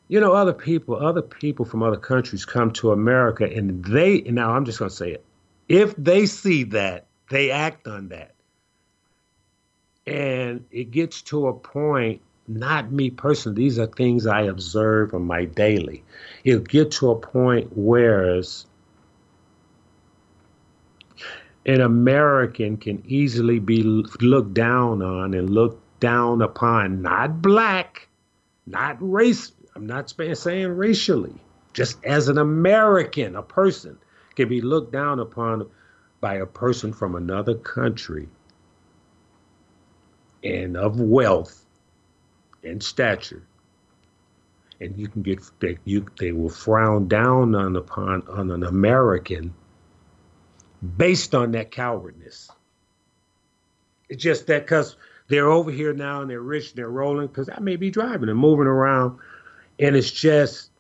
[0.09, 4.51] you know other people other people from other countries come to america and they now
[4.51, 5.25] i'm just going to say it
[5.69, 8.35] if they see that they act on that.
[10.07, 15.23] And it gets to a point, not me personally, these are things I observe on
[15.23, 16.03] my daily.
[16.45, 18.43] It'll get to a point where
[21.67, 28.09] an American can easily be looked down on and looked down upon, not black,
[28.67, 29.53] not race.
[29.77, 31.35] I'm not saying racially,
[31.75, 33.97] just as an American, a person
[34.35, 35.71] can be looked down upon
[36.21, 38.29] by a person from another country
[40.45, 41.65] and of wealth
[42.63, 43.43] and stature
[44.81, 49.55] and you can get they, you, they will frown down on upon on an American
[50.97, 52.51] based on that cowardness.
[54.09, 54.97] It's just that because
[55.29, 58.29] they're over here now and they're rich and they're rolling because I may be driving
[58.29, 59.19] and moving around,
[59.79, 60.71] and it's just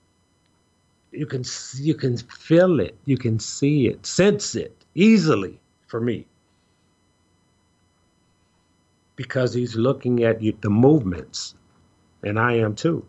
[1.12, 1.44] you can
[1.76, 6.26] you can feel it, you can see it, sense it, easily for me
[9.16, 11.55] because he's looking at the movements,
[12.22, 13.05] and I am too,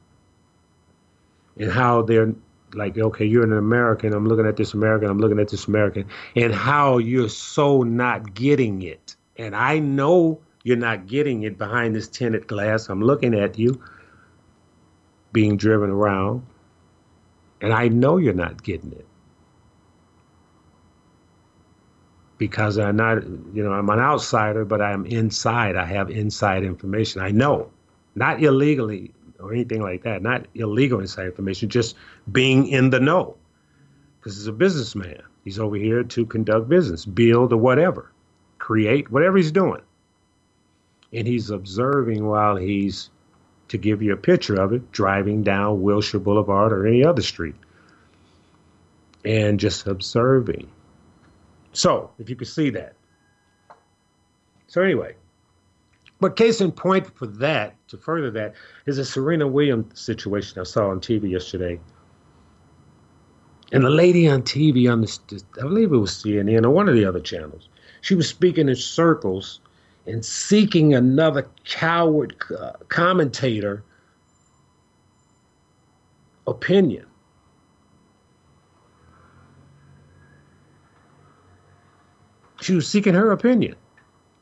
[1.58, 2.34] and how they're
[2.74, 4.14] like, okay, you're an American.
[4.14, 5.10] I'm looking at this American.
[5.10, 9.16] I'm looking at this American, and how you're so not getting it.
[9.38, 12.90] And I know you're not getting it behind this tinted glass.
[12.90, 13.82] I'm looking at you
[15.32, 16.46] being driven around,
[17.62, 19.06] and I know you're not getting it.
[22.42, 25.76] Because I'm not, you know, I'm an outsider, but I'm inside.
[25.76, 27.22] I have inside information.
[27.22, 27.70] I know,
[28.16, 31.96] not illegally or anything like that, not illegal inside information, just
[32.32, 33.38] being in the know.
[34.18, 35.22] Because he's a businessman.
[35.44, 38.12] He's over here to conduct business, build or whatever,
[38.58, 39.84] create whatever he's doing.
[41.14, 43.12] And he's observing while he's,
[43.68, 47.54] to give you a picture of it, driving down Wilshire Boulevard or any other street.
[49.24, 50.72] And just observing
[51.74, 52.94] so, if you could see that.
[54.68, 55.16] So, anyway,
[56.20, 58.54] but case in point for that, to further that,
[58.86, 61.80] is a Serena Williams situation I saw on TV yesterday.
[63.72, 66.96] And the lady on TV on the, I believe it was CNN or one of
[66.96, 67.70] the other channels,
[68.02, 69.62] she was speaking in circles
[70.06, 73.84] and seeking another coward uh, commentator
[76.48, 77.06] opinion.
[82.62, 83.76] She was seeking her opinion.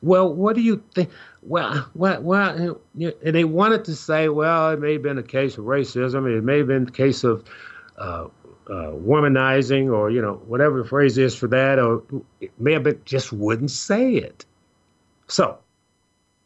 [0.01, 1.10] Well, what do you think?
[1.41, 5.58] Well, well, well, and they wanted to say, well, it may have been a case
[5.58, 6.25] of racism.
[6.38, 7.43] It may have been a case of
[7.97, 8.27] uh,
[8.69, 12.03] uh, womanizing, or you know, whatever the phrase is for that, or
[12.39, 14.45] it may have been just wouldn't say it.
[15.27, 15.60] So,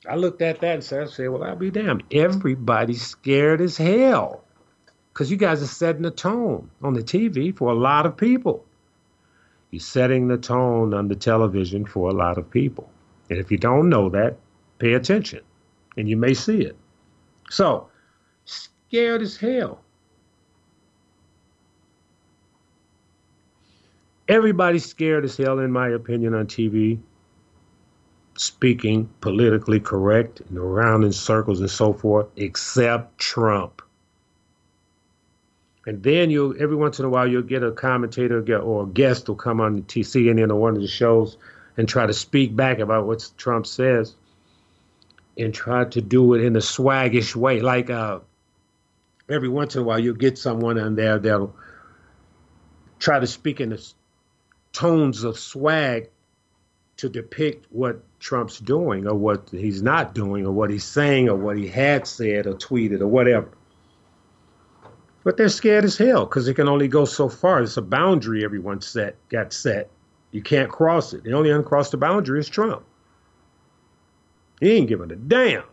[0.07, 2.03] I looked at that and said, I said, well, I'll be damned.
[2.11, 4.43] Everybody's scared as hell
[5.13, 8.65] because you guys are setting the tone on the TV for a lot of people.
[9.73, 12.91] You're setting the tone on the television for a lot of people.
[13.31, 14.37] And if you don't know that,
[14.77, 15.39] pay attention
[15.97, 16.77] and you may see it.
[17.49, 17.89] So,
[18.45, 19.81] scared as hell.
[24.27, 26.99] Everybody's scared as hell, in my opinion, on TV,
[28.37, 33.81] speaking politically correct and around in circles and so forth, except Trump.
[35.85, 39.27] And then you every once in a while you'll get a commentator or a guest
[39.27, 41.37] will come on the CNN or one of the shows
[41.75, 44.15] and try to speak back about what Trump says
[45.37, 47.59] and try to do it in a swaggish way.
[47.59, 48.19] Like uh,
[49.29, 51.55] every once in a while you'll get someone on there that'll
[52.99, 53.93] try to speak in the
[54.71, 56.09] tones of swag
[56.97, 61.35] to depict what Trump's doing or what he's not doing or what he's saying or
[61.35, 63.49] what he had said or tweeted or whatever.
[65.23, 67.61] But they're scared as hell because it can only go so far.
[67.61, 69.89] It's a boundary everyone set got set.
[70.31, 71.23] You can't cross it.
[71.23, 72.83] The only uncrossed the boundary is Trump.
[74.59, 75.63] He ain't giving a damn.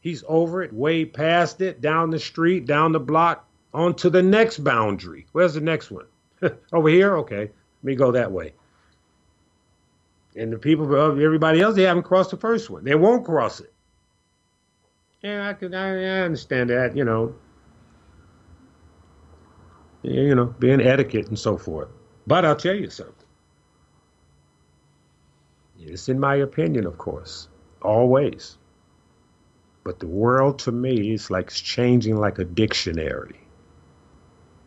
[0.00, 4.22] He's over it, way past it, down the street, down the block, on to the
[4.22, 5.26] next boundary.
[5.32, 6.06] Where's the next one?
[6.72, 7.16] Over here?
[7.18, 7.40] Okay.
[7.40, 8.54] Let me go that way.
[10.36, 12.84] And the people, everybody else, they haven't crossed the first one.
[12.84, 13.72] They won't cross it.
[15.22, 17.34] Yeah, I can, I, I understand that, you know,
[20.02, 21.88] you know, being etiquette and so forth.
[22.26, 23.14] But I'll tell you something.
[25.80, 27.48] It's in my opinion, of course,
[27.82, 28.58] always.
[29.84, 33.40] But the world to me is like it's changing like a dictionary.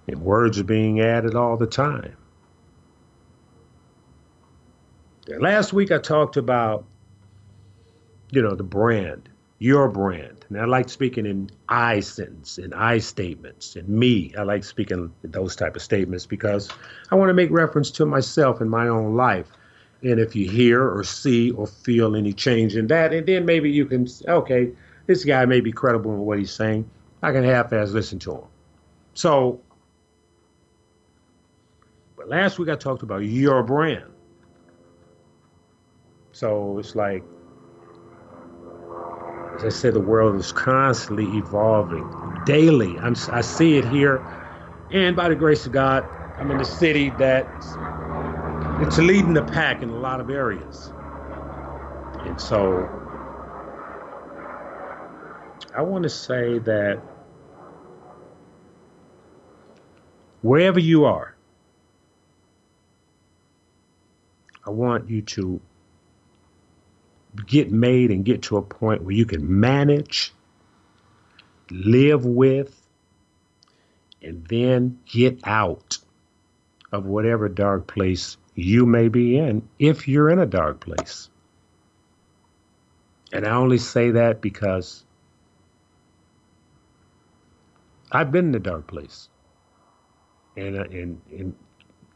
[0.07, 2.17] And words are being added all the time.
[5.27, 6.85] Last week I talked about,
[8.31, 9.29] you know, the brand,
[9.61, 10.43] your brand.
[10.49, 14.33] And I like speaking in I sentence, in I statements, in me.
[14.35, 16.67] I like speaking those type of statements because
[17.11, 19.51] I want to make reference to myself in my own life.
[20.01, 23.69] And if you hear or see or feel any change in that, and then maybe
[23.69, 24.71] you can, okay,
[25.05, 26.89] this guy may be credible in what he's saying.
[27.21, 28.47] I can half-ass listen to him.
[29.13, 29.61] So
[32.17, 34.11] but last week I talked about your brand.
[36.31, 37.23] So it's like,
[39.63, 42.09] I said, the world is constantly evolving
[42.45, 42.97] daily.
[42.99, 44.23] I'm, I see it here.
[44.91, 46.05] And by the grace of God,
[46.39, 47.47] I'm in a city that
[48.81, 50.91] it's leading the pack in a lot of areas.
[52.25, 52.87] And so
[55.75, 57.01] I want to say that
[60.41, 61.35] wherever you are,
[64.65, 65.61] I want you to
[67.47, 70.33] get made and get to a point where you can manage,
[71.69, 72.81] live with,
[74.21, 75.97] and then get out
[76.91, 81.29] of whatever dark place you may be in if you're in a dark place.
[83.31, 85.05] And I only say that because
[88.11, 89.29] I've been in a dark place.
[90.57, 91.55] And, uh, and, and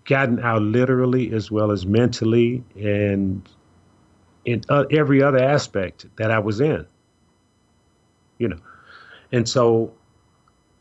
[0.04, 3.47] gotten out literally as well as mentally and
[4.45, 6.86] in uh, every other aspect that I was in.
[8.38, 8.60] You know,
[9.31, 9.93] and so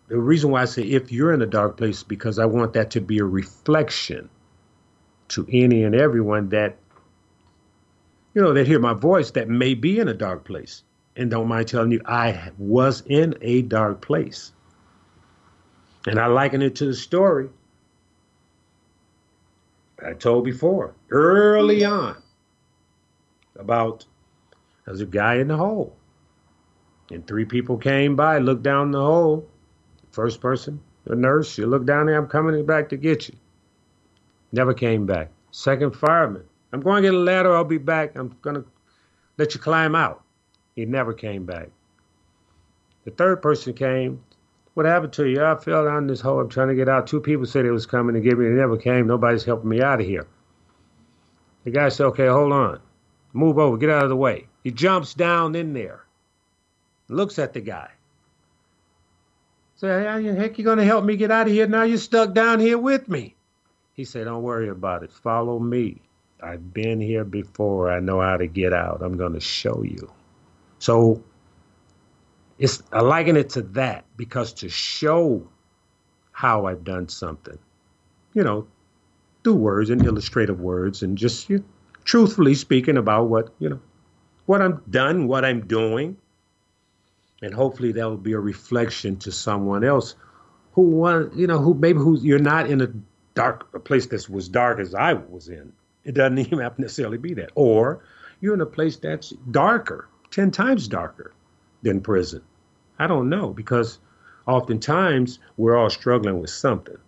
[0.09, 2.91] the reason why I say if you're in a dark place because I want that
[2.93, 4.29] to be a reflection
[5.29, 6.77] to any and everyone that
[8.35, 10.83] you know that hear my voice that may be in a dark place
[11.17, 14.53] and don't mind telling you I was in a dark place.
[16.07, 17.49] And I liken it to the story
[20.05, 22.17] I told before, early on,
[23.59, 24.05] about
[24.85, 25.97] there's a guy in the hole.
[27.11, 29.49] And three people came by, looked down the hole.
[30.11, 33.37] First person, the nurse, she looked down there, I'm coming back to get you.
[34.53, 35.31] Never came back.
[35.51, 38.17] Second fireman, I'm going to get a ladder, I'll be back.
[38.17, 38.65] I'm going to
[39.37, 40.23] let you climb out.
[40.77, 41.69] He never came back.
[43.05, 44.23] The third person came,
[44.75, 45.45] what happened to you?
[45.45, 46.41] I fell down this hole.
[46.41, 47.07] I'm trying to get out.
[47.07, 48.47] Two people said they was coming to get me.
[48.47, 49.07] They never came.
[49.07, 50.27] Nobody's helping me out of here.
[51.65, 52.81] The guy said, okay, hold on.
[53.35, 53.77] Move over.
[53.77, 54.47] Get out of the way.
[54.63, 56.05] He jumps down in there.
[57.09, 57.91] Looks at the guy.
[59.77, 61.67] Say, how the heck you to help me get out of here?
[61.67, 63.35] Now you're stuck down here with me.
[63.93, 65.13] He said, don't worry about it.
[65.13, 66.01] Follow me.
[66.41, 67.91] I've been here before.
[67.91, 69.03] I know how to get out.
[69.03, 70.11] I'm to show you.
[70.79, 71.23] So
[72.59, 75.47] it's I liken it to that because to show
[76.33, 77.59] how I've done something,
[78.33, 78.67] you know,
[79.43, 81.65] through words and illustrative words and just you
[82.05, 83.81] truthfully speaking about what you know
[84.47, 86.17] what I'm done, what I'm doing,
[87.43, 90.15] and hopefully that will be a reflection to someone else
[90.73, 92.89] who want, you know, who maybe who you're not in a
[93.35, 95.73] dark a place that was dark as I was in.
[96.05, 98.05] It doesn't even have to necessarily be that, or
[98.41, 101.33] you're in a place that's darker, ten times darker
[101.83, 102.43] than prison.
[102.99, 103.99] I don't know because
[104.47, 106.99] oftentimes we're all struggling with something.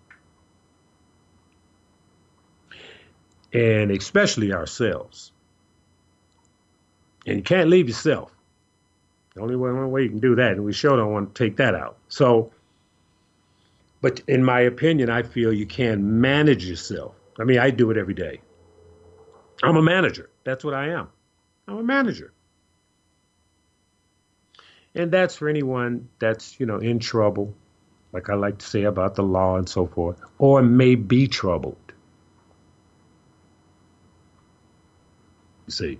[3.56, 5.32] And especially ourselves.
[7.26, 8.30] And you can't leave yourself.
[9.34, 11.56] The only way, way you can do that, and we sure don't want to take
[11.56, 11.96] that out.
[12.08, 12.52] So,
[14.00, 17.14] but in my opinion, I feel you can manage yourself.
[17.38, 18.40] I mean, I do it every day.
[19.62, 20.30] I'm a manager.
[20.44, 21.08] That's what I am.
[21.66, 22.32] I'm a manager.
[24.94, 27.54] And that's for anyone that's, you know, in trouble,
[28.12, 31.85] like I like to say about the law and so forth, or may be troubled.
[35.68, 35.98] See,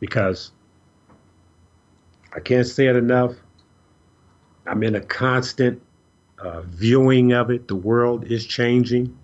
[0.00, 0.52] because
[2.34, 3.34] I can't say it enough.
[4.66, 5.82] I'm in a constant
[6.38, 7.68] uh, viewing of it.
[7.68, 9.16] The world is changing.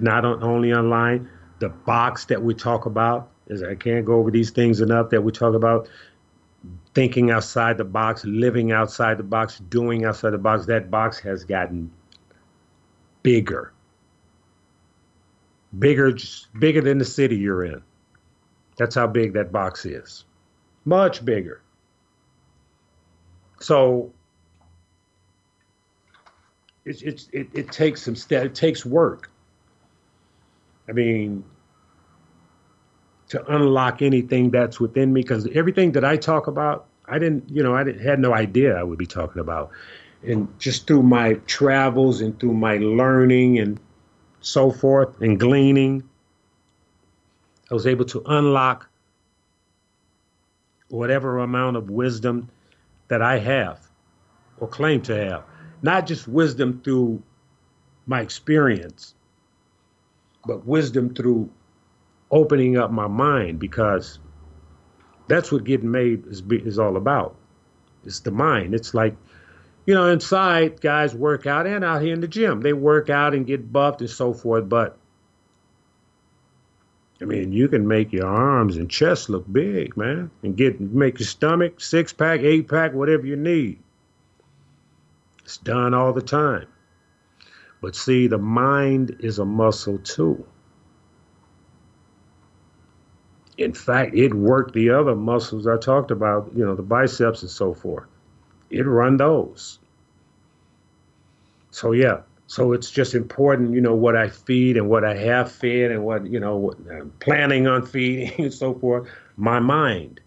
[0.00, 4.50] Not only online, the box that we talk about is I can't go over these
[4.50, 5.88] things enough that we talk about
[6.94, 11.44] thinking outside the box, living outside the box, doing outside the box, that box has
[11.44, 11.90] gotten
[13.22, 13.72] bigger.
[15.78, 16.16] Bigger,
[16.58, 17.82] bigger than the city you're in.
[18.76, 20.24] That's how big that box is.
[20.84, 21.62] Much bigger.
[23.60, 24.12] So
[26.84, 29.30] it's, it's, it, it takes some step, it takes work.
[30.88, 31.44] I mean,
[33.28, 37.62] to unlock anything that's within me because everything that I talk about, I didn't, you
[37.62, 39.70] know, I didn't, had no idea I would be talking about.
[40.26, 43.78] And just through my travels and through my learning and
[44.40, 46.02] so forth and gleaning,
[47.70, 48.88] I was able to unlock
[50.88, 52.48] whatever amount of wisdom
[53.08, 53.80] that I have
[54.58, 55.44] or claim to have.
[55.82, 57.22] Not just wisdom through
[58.06, 59.14] my experience,
[60.44, 61.50] but wisdom through
[62.30, 64.18] opening up my mind because
[65.28, 67.36] that's what getting made is, is all about.
[68.04, 68.74] It's the mind.
[68.74, 69.16] It's like,
[69.86, 72.60] you know, inside guys work out and out here in the gym.
[72.60, 74.96] They work out and get buffed and so forth, but
[77.20, 81.18] I mean, you can make your arms and chest look big, man, and get make
[81.18, 83.78] your stomach six pack, eight pack, whatever you need.
[85.44, 86.66] It's done all the time.
[87.82, 90.46] But see, the mind is a muscle too.
[93.58, 97.50] In fact, it worked the other muscles I talked about, you know, the biceps and
[97.50, 98.06] so forth.
[98.70, 99.78] It run those.
[101.70, 105.52] So yeah, so it's just important, you know, what I feed and what I have
[105.52, 109.08] fed and what, you know, what I'm planning on feeding and so forth.
[109.36, 110.20] My mind.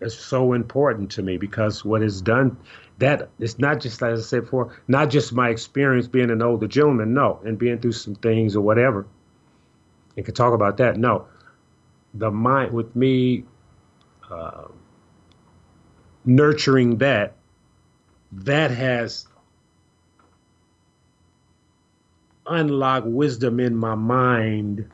[0.00, 2.58] It's so important to me because what is done,
[2.98, 6.66] that it's not just, as I said before, not just my experience being an older
[6.66, 9.06] gentleman, no, and being through some things or whatever
[10.16, 10.96] and can talk about that.
[10.96, 11.26] No,
[12.12, 13.44] the mind with me
[14.30, 14.64] uh,
[16.24, 17.34] nurturing that,
[18.32, 19.26] that has
[22.46, 24.90] unlocked wisdom in my mind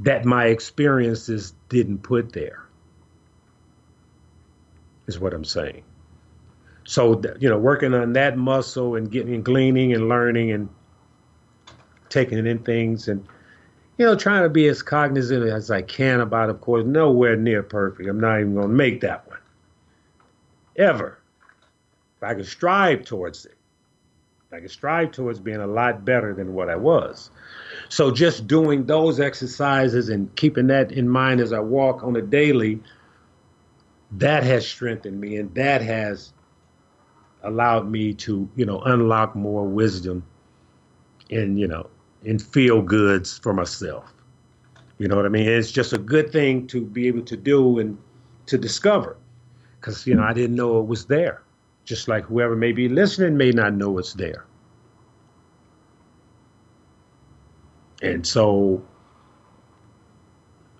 [0.00, 2.64] that my experiences didn't put there.
[5.06, 5.82] Is what I'm saying.
[6.84, 10.68] So you know, working on that muscle and getting and gleaning and learning and
[12.08, 13.26] taking in things and
[13.98, 17.64] you know, trying to be as cognizant as I can about, of course, nowhere near
[17.64, 18.08] perfect.
[18.08, 19.27] I'm not even going to make that.
[20.78, 21.18] Ever.
[22.16, 23.54] If I could strive towards it,
[24.52, 27.30] I could strive towards being a lot better than what I was.
[27.90, 32.22] So just doing those exercises and keeping that in mind as I walk on a
[32.22, 32.80] daily,
[34.12, 36.32] that has strengthened me and that has
[37.42, 40.24] allowed me to, you know, unlock more wisdom
[41.30, 41.90] and, you know,
[42.24, 44.14] and feel goods for myself.
[44.96, 45.46] You know what I mean?
[45.46, 47.98] It's just a good thing to be able to do and
[48.46, 49.16] to discover
[49.80, 51.42] because, you know, I didn't know it was there.
[51.84, 54.44] Just like whoever may be listening may not know it's there.
[58.02, 58.82] And so,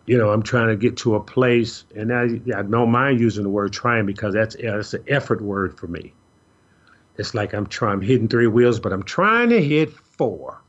[0.07, 2.25] you know, I'm trying to get to a place, and I,
[2.57, 6.13] I don't mind using the word trying because that's, that's an effort word for me.
[7.17, 10.61] It's like I'm trying, I'm hitting three wheels, but I'm trying to hit four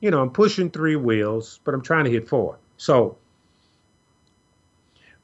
[0.00, 2.58] you know, I'm pushing three wheels, but I'm trying to hit four.
[2.76, 3.16] So,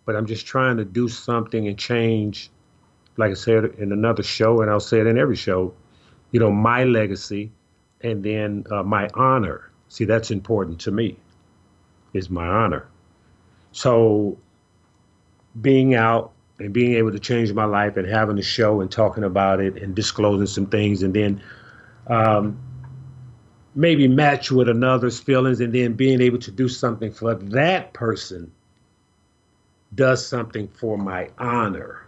[0.05, 2.51] but I'm just trying to do something and change,
[3.17, 5.75] like I said in another show, and I'll say it in every show,
[6.31, 7.51] you know, my legacy
[8.01, 9.71] and then uh, my honor.
[9.89, 11.17] See, that's important to me.
[12.15, 12.87] is my honor.
[13.73, 14.39] So
[15.61, 19.25] being out and being able to change my life and having a show and talking
[19.25, 21.43] about it and disclosing some things and then
[22.09, 22.59] um,
[23.75, 28.51] maybe match with another's feelings and then being able to do something for that person
[29.95, 32.07] does something for my honor.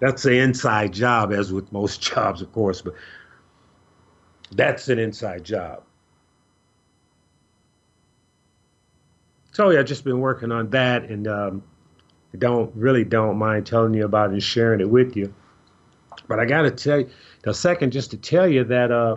[0.00, 2.94] That's an inside job, as with most jobs, of course, but
[4.52, 5.82] that's an inside job.
[9.52, 11.62] So yeah, I've just been working on that, and um,
[12.38, 15.34] don't really don't mind telling you about it and sharing it with you.
[16.28, 17.10] But I got to tell you,
[17.42, 19.16] the second, just to tell you that, uh,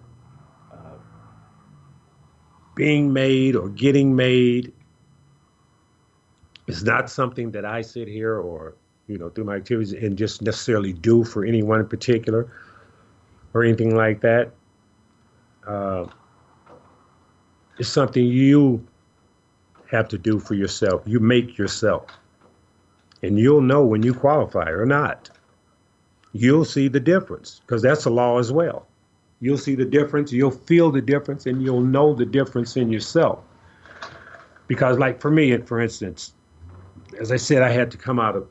[2.75, 4.72] being made or getting made
[6.66, 8.75] is not something that I sit here or
[9.07, 12.51] you know through my activities and just necessarily do for anyone in particular
[13.55, 14.51] or anything like that.
[15.67, 16.07] Uh,
[17.79, 18.85] it's something you
[19.91, 21.03] have to do for yourself.
[21.07, 22.07] You make yourself,
[23.23, 25.31] and you'll know when you qualify or not.
[26.33, 28.87] You'll see the difference because that's a law as well.
[29.41, 33.41] You'll see the difference, you'll feel the difference, and you'll know the difference in yourself.
[34.67, 36.33] Because, like for me, for instance,
[37.21, 38.49] as I said, I had to come out of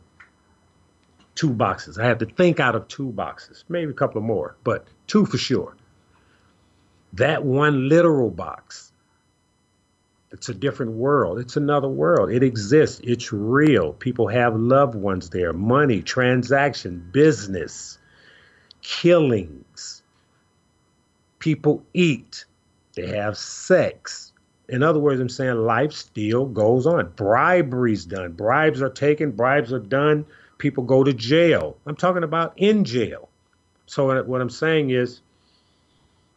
[1.36, 1.98] two boxes.
[1.98, 5.38] I had to think out of two boxes, maybe a couple more, but two for
[5.38, 5.76] sure.
[7.14, 8.92] That one literal box,
[10.32, 11.40] it's a different world.
[11.40, 12.32] It's another world.
[12.32, 13.00] It exists.
[13.04, 13.94] It's real.
[13.94, 18.00] People have loved ones there, money, transaction, business,
[18.82, 20.02] killings,
[21.40, 22.46] people eat,
[22.96, 24.32] they have sex.
[24.70, 27.12] In other words, I'm saying life still goes on.
[27.18, 28.32] Bribery's done.
[28.32, 30.26] Bribes are taken, bribes are done.
[30.64, 31.76] People go to jail.
[31.86, 33.28] I'm talking about in jail.
[33.86, 35.20] So, what I'm saying is,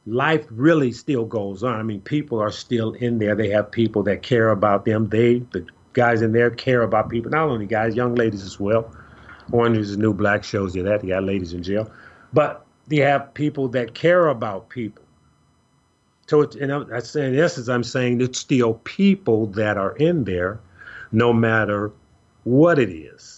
[0.04, 1.78] life really still goes on.
[1.78, 3.36] I mean, people are still in there.
[3.36, 5.08] They have people that care about them.
[5.08, 7.30] They, the guys in there, care about people.
[7.30, 8.92] Not only guys, young ladies as well.
[9.52, 11.04] Orange is the New Black shows you that.
[11.04, 11.88] You got ladies in jail.
[12.32, 15.04] But you have people that care about people.
[16.26, 20.58] So it's, and I'm, in essence, I'm saying it's still people that are in there,
[21.12, 21.92] no matter
[22.42, 23.35] what it is,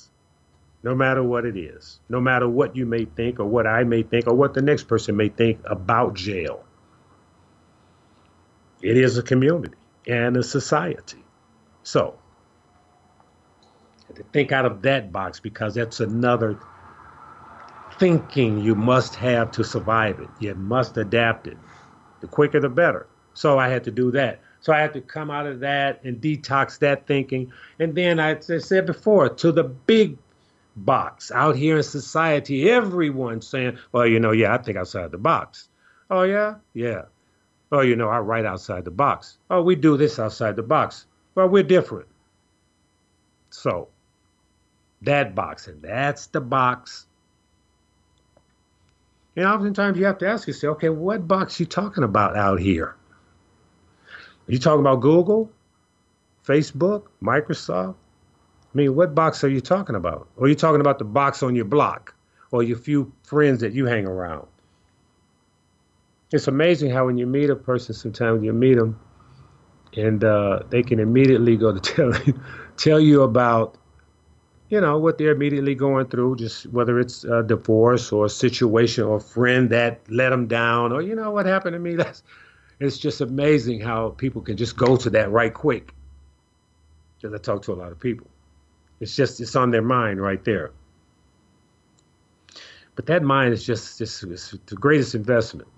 [0.83, 4.03] no matter what it is, no matter what you may think or what I may
[4.03, 6.65] think or what the next person may think about jail.
[8.81, 9.75] It is a community
[10.07, 11.25] and a society.
[11.83, 12.19] So,
[14.15, 16.59] to think out of that box because that's another
[17.99, 20.29] thinking you must have to survive it.
[20.39, 21.57] You must adapt it.
[22.21, 23.07] The quicker, the better.
[23.35, 24.41] So I had to do that.
[24.61, 27.53] So I had to come out of that and detox that thinking.
[27.79, 30.19] And then I said before, to the big
[30.85, 35.19] box out here in society, everyone's saying, well, you know, yeah, I think outside the
[35.19, 35.69] box.
[36.11, 36.57] Oh, yeah?
[36.75, 37.03] Yeah.
[37.71, 39.37] Oh, you know, I write outside the box.
[39.51, 41.07] Oh, we do this outside the box.
[41.35, 42.09] Well, we're different.
[43.51, 43.89] So,
[45.03, 47.07] that box, and that's the box
[49.39, 52.89] and oftentimes you have to ask yourself, okay, what box you talking about out here?
[52.89, 55.49] Are you talking about Google,
[56.45, 57.95] Facebook, Microsoft?
[58.75, 60.29] I mean, what box are you talking about?
[60.37, 62.15] Or are you talking about the box on your block
[62.51, 64.47] or your few friends that you hang around?
[66.33, 69.01] It's amazing how when you meet a person, sometimes you meet them
[69.97, 72.41] and uh, they can immediately go to tell you,
[72.77, 73.79] tell you about
[74.69, 79.05] you know, what they're immediately going through, just whether it's a divorce or a situation
[79.05, 81.95] or a friend that let them down or, you know, what happened to me.
[81.97, 82.23] That's,
[82.81, 85.95] it's just amazing how people can just go to that right quick.
[87.17, 88.27] Because I talk to a lot of people.
[89.01, 90.73] It's just, it's on their mind right there.
[92.97, 94.23] But that mind is just, just
[94.67, 95.69] the greatest investment,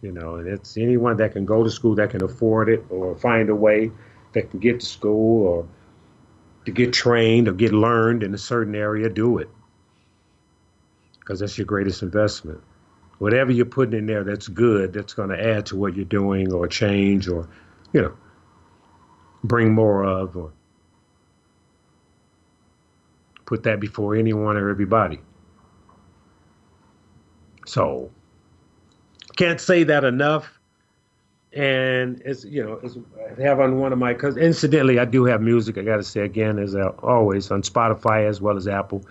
[0.00, 3.16] you know, and it's anyone that can go to school that can afford it or
[3.16, 3.90] find a way
[4.32, 5.68] that can get to school or
[6.66, 9.48] to get trained or get learned in a certain area, do it.
[11.18, 12.60] Because that's your greatest investment.
[13.18, 16.52] Whatever you're putting in there that's good, that's going to add to what you're doing
[16.52, 17.48] or change or,
[17.92, 18.16] you know,
[19.42, 20.52] bring more of or
[23.46, 25.20] put that before anyone or everybody.
[27.66, 28.10] So,
[29.36, 30.56] can't say that enough
[31.56, 32.96] and it's you know it's,
[33.38, 36.02] I have on one of my because incidentally I do have music I got to
[36.02, 39.02] say again as uh, always on Spotify as well as Apple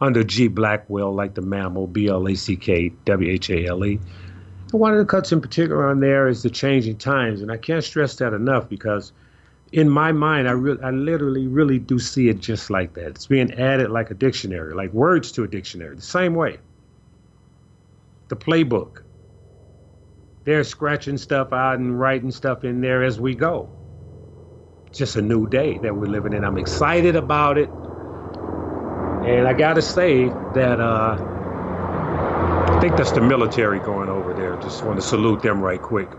[0.00, 3.84] under G Blackwhale like the mammal B L A C K W H A L
[3.84, 3.98] E.
[4.72, 7.84] One of the cuts in particular on there is the changing times, and I can't
[7.84, 9.12] stress that enough because
[9.74, 13.08] in my mind I really I literally really do see it just like that.
[13.08, 16.58] It's being added like a dictionary, like words to a dictionary, the same way.
[18.28, 19.02] The playbook
[20.44, 23.70] they're scratching stuff out and writing stuff in there as we go.
[24.92, 26.44] Just a new day that we're living in.
[26.44, 27.70] I'm excited about it.
[29.10, 31.40] And I got to say that uh,
[32.56, 34.56] I think that's the military going over there.
[34.62, 36.10] Just want to salute them right quick.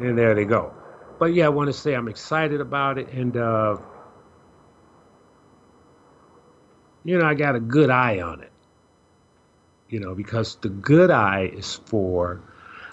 [0.00, 0.74] And there they go.
[1.18, 3.08] But yeah, I want to say I'm excited about it.
[3.08, 3.76] And, uh,
[7.04, 8.52] you know, I got a good eye on it.
[9.88, 12.42] You know, because the good eye is for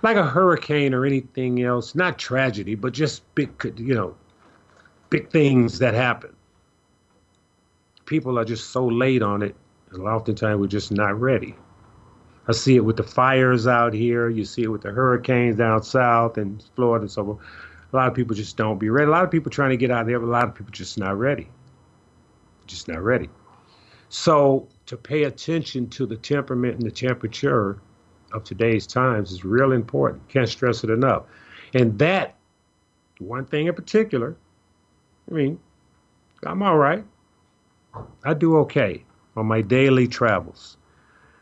[0.04, 4.16] like a hurricane or anything else, not tragedy, but just big, you know,
[5.10, 6.36] big things that happen.
[8.06, 9.56] People are just so late on it,
[9.92, 11.56] and oftentimes we're just not ready.
[12.48, 14.30] I see it with the fires out here.
[14.30, 17.40] You see it with the hurricanes down south and Florida and so forth.
[17.94, 19.08] A lot of people just don't be ready.
[19.08, 20.98] A lot of people trying to get out there, but a lot of people just
[20.98, 21.48] not ready.
[22.66, 23.30] Just not ready.
[24.10, 27.80] So to pay attention to the temperament and the temperature
[28.32, 30.28] of today's times is real important.
[30.28, 31.24] Can't stress it enough.
[31.76, 32.36] And that
[33.20, 34.36] one thing in particular,
[35.30, 35.60] I mean,
[36.46, 37.06] I'm all right.
[38.24, 39.04] I do okay
[39.36, 40.78] on my daily travels.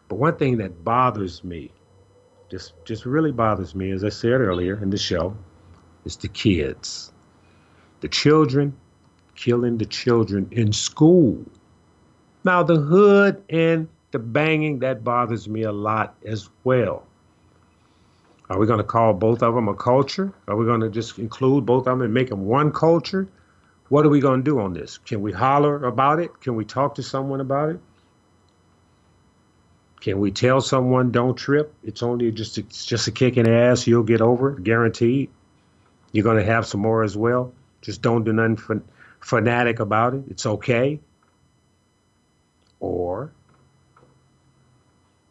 [0.10, 1.72] But one thing that bothers me,
[2.50, 5.36] just just really bothers me, as I said earlier in the show,
[6.06, 7.12] is the kids.
[8.02, 8.76] The children
[9.36, 11.44] killing the children in school.
[12.44, 17.06] Now the hood and the banging, that bothers me a lot as well.
[18.50, 20.34] Are we going to call both of them a culture?
[20.48, 23.28] Are we going to just include both of them and make them one culture?
[23.88, 24.98] What are we going to do on this?
[24.98, 26.42] Can we holler about it?
[26.42, 27.80] Can we talk to someone about it?
[30.02, 31.74] Can we tell someone don't trip?
[31.84, 33.88] It's only just a, it's just a kick in the ass.
[33.88, 35.30] You'll get over it, guaranteed.
[36.12, 37.54] You're going to have some more as well.
[37.82, 38.84] Just don't do nothing
[39.20, 40.24] fanatic about it.
[40.30, 41.00] It's okay.
[42.80, 43.32] Or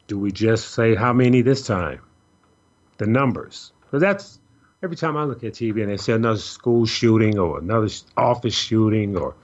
[0.06, 2.00] do we just say how many this time?
[2.98, 3.72] The numbers.
[3.82, 4.40] Because that's
[4.82, 8.54] every time I look at TV and they say another school shooting or another office
[8.54, 9.34] shooting or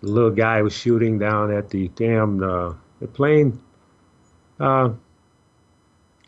[0.00, 3.60] the little guy was shooting down at the damn uh, they're playing
[4.60, 4.90] uh,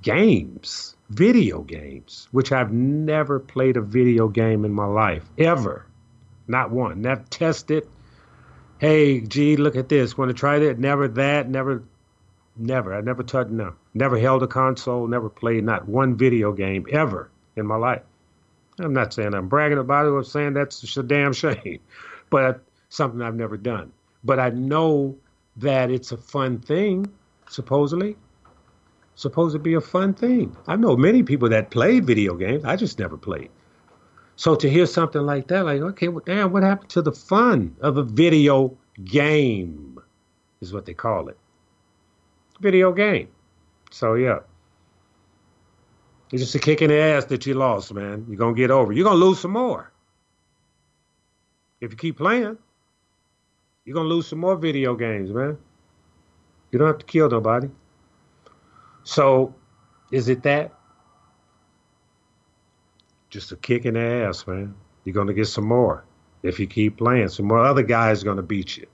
[0.06, 5.84] games, video games, which I've never played a video game in my life ever,
[6.46, 7.02] not one.
[7.02, 7.88] Never tested.
[8.78, 10.16] Hey, gee, look at this.
[10.16, 10.78] Want to try that?
[10.78, 11.48] Never that.
[11.50, 11.82] Never
[12.56, 12.94] Never.
[12.94, 13.74] I never touched, no.
[13.94, 18.02] Never held a console, never played not one video game ever in my life.
[18.78, 21.80] I'm not saying I'm bragging about it or saying that's a damn shame,
[22.30, 23.92] but something I've never done.
[24.24, 25.16] But I know
[25.56, 27.12] that it's a fun thing,
[27.48, 28.16] supposedly.
[29.16, 30.56] Supposed to be a fun thing.
[30.66, 32.64] I know many people that played video games.
[32.64, 33.50] I just never played.
[34.36, 37.74] So to hear something like that, like, okay, well, damn, what happened to the fun
[37.80, 39.98] of a video game?
[40.60, 41.36] Is what they call it
[42.60, 43.28] video game.
[43.90, 44.40] So yeah.
[46.32, 48.26] It's just a kick in the ass that you lost, man.
[48.28, 48.92] You're gonna get over.
[48.92, 49.92] You're gonna lose some more.
[51.80, 52.58] If you keep playing,
[53.84, 55.56] you're gonna lose some more video games, man.
[56.72, 57.68] You don't have to kill nobody.
[59.06, 59.54] So
[60.10, 60.74] is it that?
[63.30, 64.74] Just a kick in the ass, man.
[65.04, 66.04] You're gonna get some more
[66.42, 67.28] if you keep playing.
[67.28, 68.86] Some more other guys are gonna beat you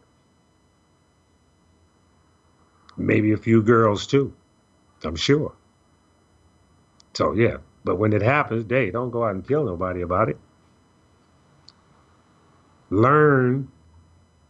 [2.96, 4.32] maybe a few girls too.
[5.04, 5.54] I'm sure.
[7.14, 10.38] So yeah, but when it happens, hey, don't go out and kill nobody about it.
[12.90, 13.70] Learn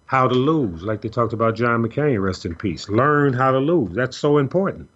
[0.06, 2.88] how to lose, like they talked about John McCain, rest in peace.
[2.88, 3.94] Learn how to lose.
[3.94, 4.90] That's so important.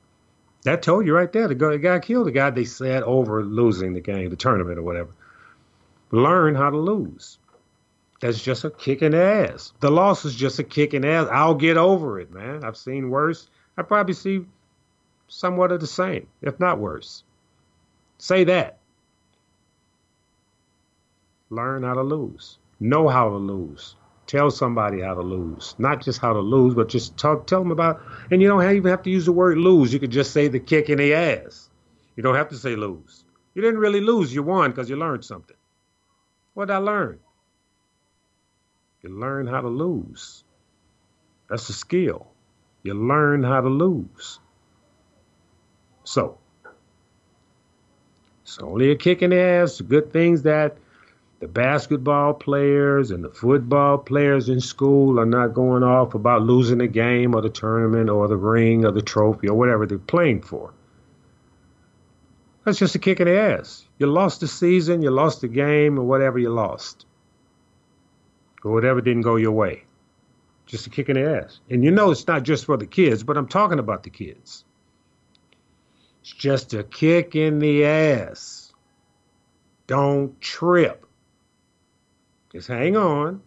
[0.66, 1.46] That told you right there.
[1.46, 5.10] The guy, killed the guy they said over losing the game, the tournament or whatever.
[6.10, 7.38] Learn how to lose.
[8.20, 9.72] That's just a kick in the ass.
[9.78, 11.28] The loss is just a kick in the ass.
[11.30, 12.64] I'll get over it, man.
[12.64, 13.48] I've seen worse.
[13.78, 14.44] I probably see
[15.28, 17.22] somewhat of the same, if not worse.
[18.18, 18.78] Say that.
[21.48, 22.58] Learn how to lose.
[22.80, 23.94] Know how to lose.
[24.26, 25.74] Tell somebody how to lose.
[25.78, 28.00] Not just how to lose, but just talk, tell them about.
[28.30, 29.92] And you don't even have to use the word lose.
[29.92, 31.70] You could just say the kick in the ass.
[32.16, 33.24] You don't have to say lose.
[33.54, 34.34] You didn't really lose.
[34.34, 35.56] You won because you learned something.
[36.54, 37.20] What did I learn?
[39.02, 40.42] You learn how to lose.
[41.48, 42.26] That's a skill.
[42.82, 44.40] You learn how to lose.
[46.02, 46.38] So,
[48.42, 49.80] it's only a kick in the ass.
[49.80, 50.76] Good things that
[51.38, 56.78] the basketball players and the football players in school are not going off about losing
[56.78, 60.40] the game or the tournament or the ring or the trophy or whatever they're playing
[60.40, 60.72] for.
[62.64, 63.86] That's just a kick in the ass.
[63.98, 67.06] You lost the season, you lost the game, or whatever you lost.
[68.64, 69.84] Or whatever didn't go your way.
[70.64, 71.60] Just a kick in the ass.
[71.70, 74.64] And you know it's not just for the kids, but I'm talking about the kids.
[76.22, 78.72] It's just a kick in the ass.
[79.86, 81.05] Don't trip.
[82.56, 83.42] Just hang on.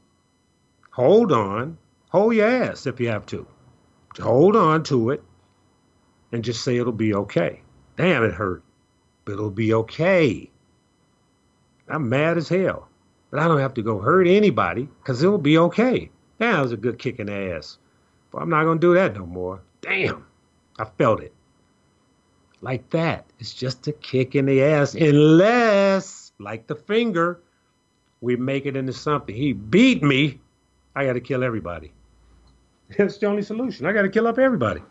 [0.92, 1.80] Hold on.
[2.10, 3.48] Hold your ass if you have to.
[4.14, 5.24] Just hold on to it
[6.32, 7.64] and just say it'll be okay.
[7.98, 8.62] Damn, it hurt.
[9.26, 10.52] But it'll be okay.
[11.88, 12.88] I'm mad as hell.
[13.32, 16.12] But I don't have to go hurt anybody because it'll be okay.
[16.40, 17.80] Damn, that was a good kick in the ass.
[18.30, 19.60] But I'm not going to do that no more.
[19.82, 20.24] Damn,
[20.78, 21.34] I felt it
[22.62, 23.26] like that.
[23.40, 27.42] It's just a kick in the ass, unless, like the finger,
[28.22, 29.36] we make it into something.
[29.36, 30.40] He beat me.
[30.96, 31.92] I got to kill everybody.
[32.98, 33.86] That's the only solution.
[33.86, 34.82] I got to kill up everybody.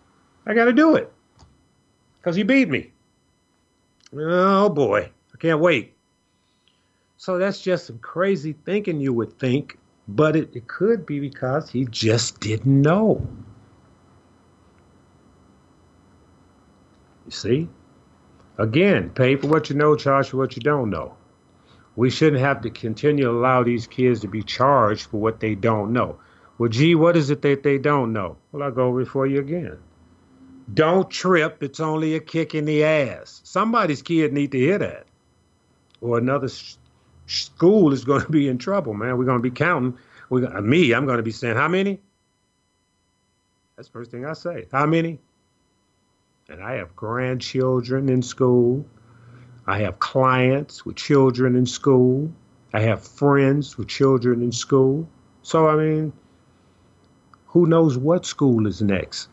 [0.46, 1.12] I got to do it
[2.18, 2.92] because he beat me.
[4.14, 5.94] Oh boy, I can't wait.
[7.18, 9.76] So that's just some crazy thinking you would think,
[10.06, 13.26] but it, it could be because he just didn't know.
[17.26, 17.68] You see?
[18.56, 21.17] Again, pay for what you know, charge for what you don't know.
[21.98, 25.56] We shouldn't have to continue to allow these kids to be charged for what they
[25.56, 26.20] don't know.
[26.56, 28.36] Well, gee, what is it that they don't know?
[28.52, 29.78] Well, I'll go over it for you again.
[30.72, 31.60] Don't trip.
[31.60, 33.40] It's only a kick in the ass.
[33.42, 35.06] Somebody's kid need to hear that.
[36.00, 36.76] Or another sh-
[37.26, 39.18] school is going to be in trouble, man.
[39.18, 39.98] We're going to be counting.
[40.30, 41.98] We, uh, me, I'm going to be saying, how many?
[43.74, 44.68] That's the first thing I say.
[44.70, 45.18] How many?
[46.48, 48.86] and I have grandchildren in school.
[49.68, 52.32] I have clients with children in school.
[52.72, 55.06] I have friends with children in school.
[55.42, 56.10] So, I mean,
[57.46, 59.28] who knows what school is next?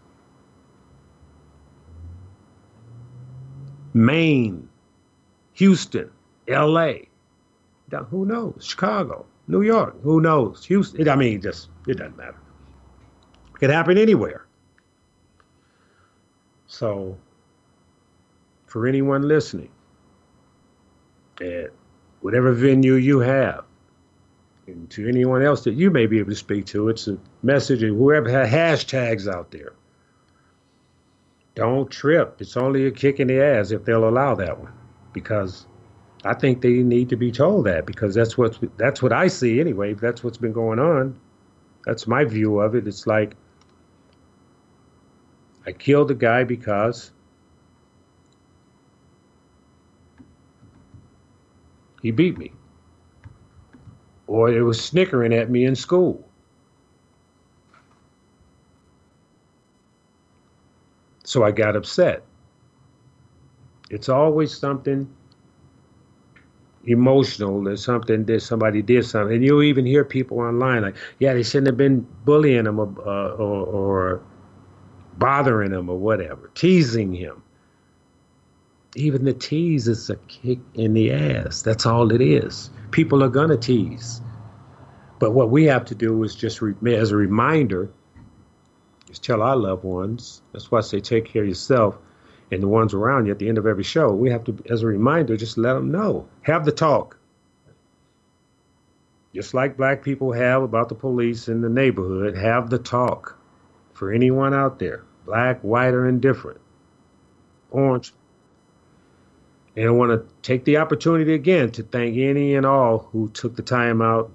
[3.93, 4.67] Maine,
[5.53, 6.11] Houston,
[6.49, 6.93] LA.
[8.09, 8.65] Who knows?
[8.67, 10.65] Chicago, New York, who knows?
[10.65, 12.35] Houston, I mean, just, it doesn't matter.
[13.53, 14.45] It could happen anywhere.
[16.67, 17.17] So,
[18.65, 19.69] for anyone listening,
[21.41, 21.71] at
[22.21, 23.65] whatever venue you have,
[24.67, 27.83] and to anyone else that you may be able to speak to, it's a message
[27.83, 28.49] and whoever has
[28.83, 29.73] hashtags out there.
[31.53, 32.37] Don't trip.
[32.39, 34.73] It's only a kick in the ass if they'll allow that one.
[35.13, 35.65] Because
[36.25, 39.59] I think they need to be told that because that's what that's what I see
[39.61, 39.93] anyway.
[39.93, 41.17] That's what's been going on.
[41.85, 42.87] That's my view of it.
[42.87, 43.35] It's like
[45.65, 47.11] I killed the guy because
[52.05, 52.51] he beat me.
[54.27, 56.23] Or it was snickering at me in school.
[61.23, 62.21] So I got upset.
[63.89, 65.09] It's always something
[66.85, 67.63] emotional.
[67.63, 69.37] There's something that somebody did something.
[69.37, 72.83] And you'll even hear people online like, yeah, they shouldn't have been bullying him uh,
[72.83, 74.21] or, or
[75.17, 77.41] bothering him or whatever, teasing him.
[78.95, 81.61] Even the tease is a kick in the ass.
[81.61, 82.69] That's all it is.
[82.91, 84.21] People are going to tease.
[85.19, 87.91] But what we have to do is just, re- as a reminder,
[89.09, 90.41] is tell our loved ones.
[90.53, 91.97] That's why I say take care of yourself
[92.51, 94.11] and the ones around you at the end of every show.
[94.11, 96.27] We have to, as a reminder, just let them know.
[96.43, 97.17] Have the talk.
[99.33, 103.37] Just like black people have about the police in the neighborhood, have the talk
[103.93, 106.61] for anyone out there, black, white, or indifferent,
[107.71, 108.13] orange.
[109.75, 113.55] And I want to take the opportunity again to thank any and all who took
[113.55, 114.31] the time out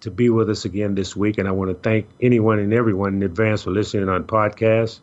[0.00, 1.38] to be with us again this week.
[1.38, 5.00] And I want to thank anyone and everyone in advance for listening on podcast.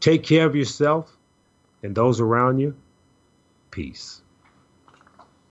[0.00, 1.16] Take care of yourself
[1.82, 2.76] and those around you.
[3.70, 4.22] Peace.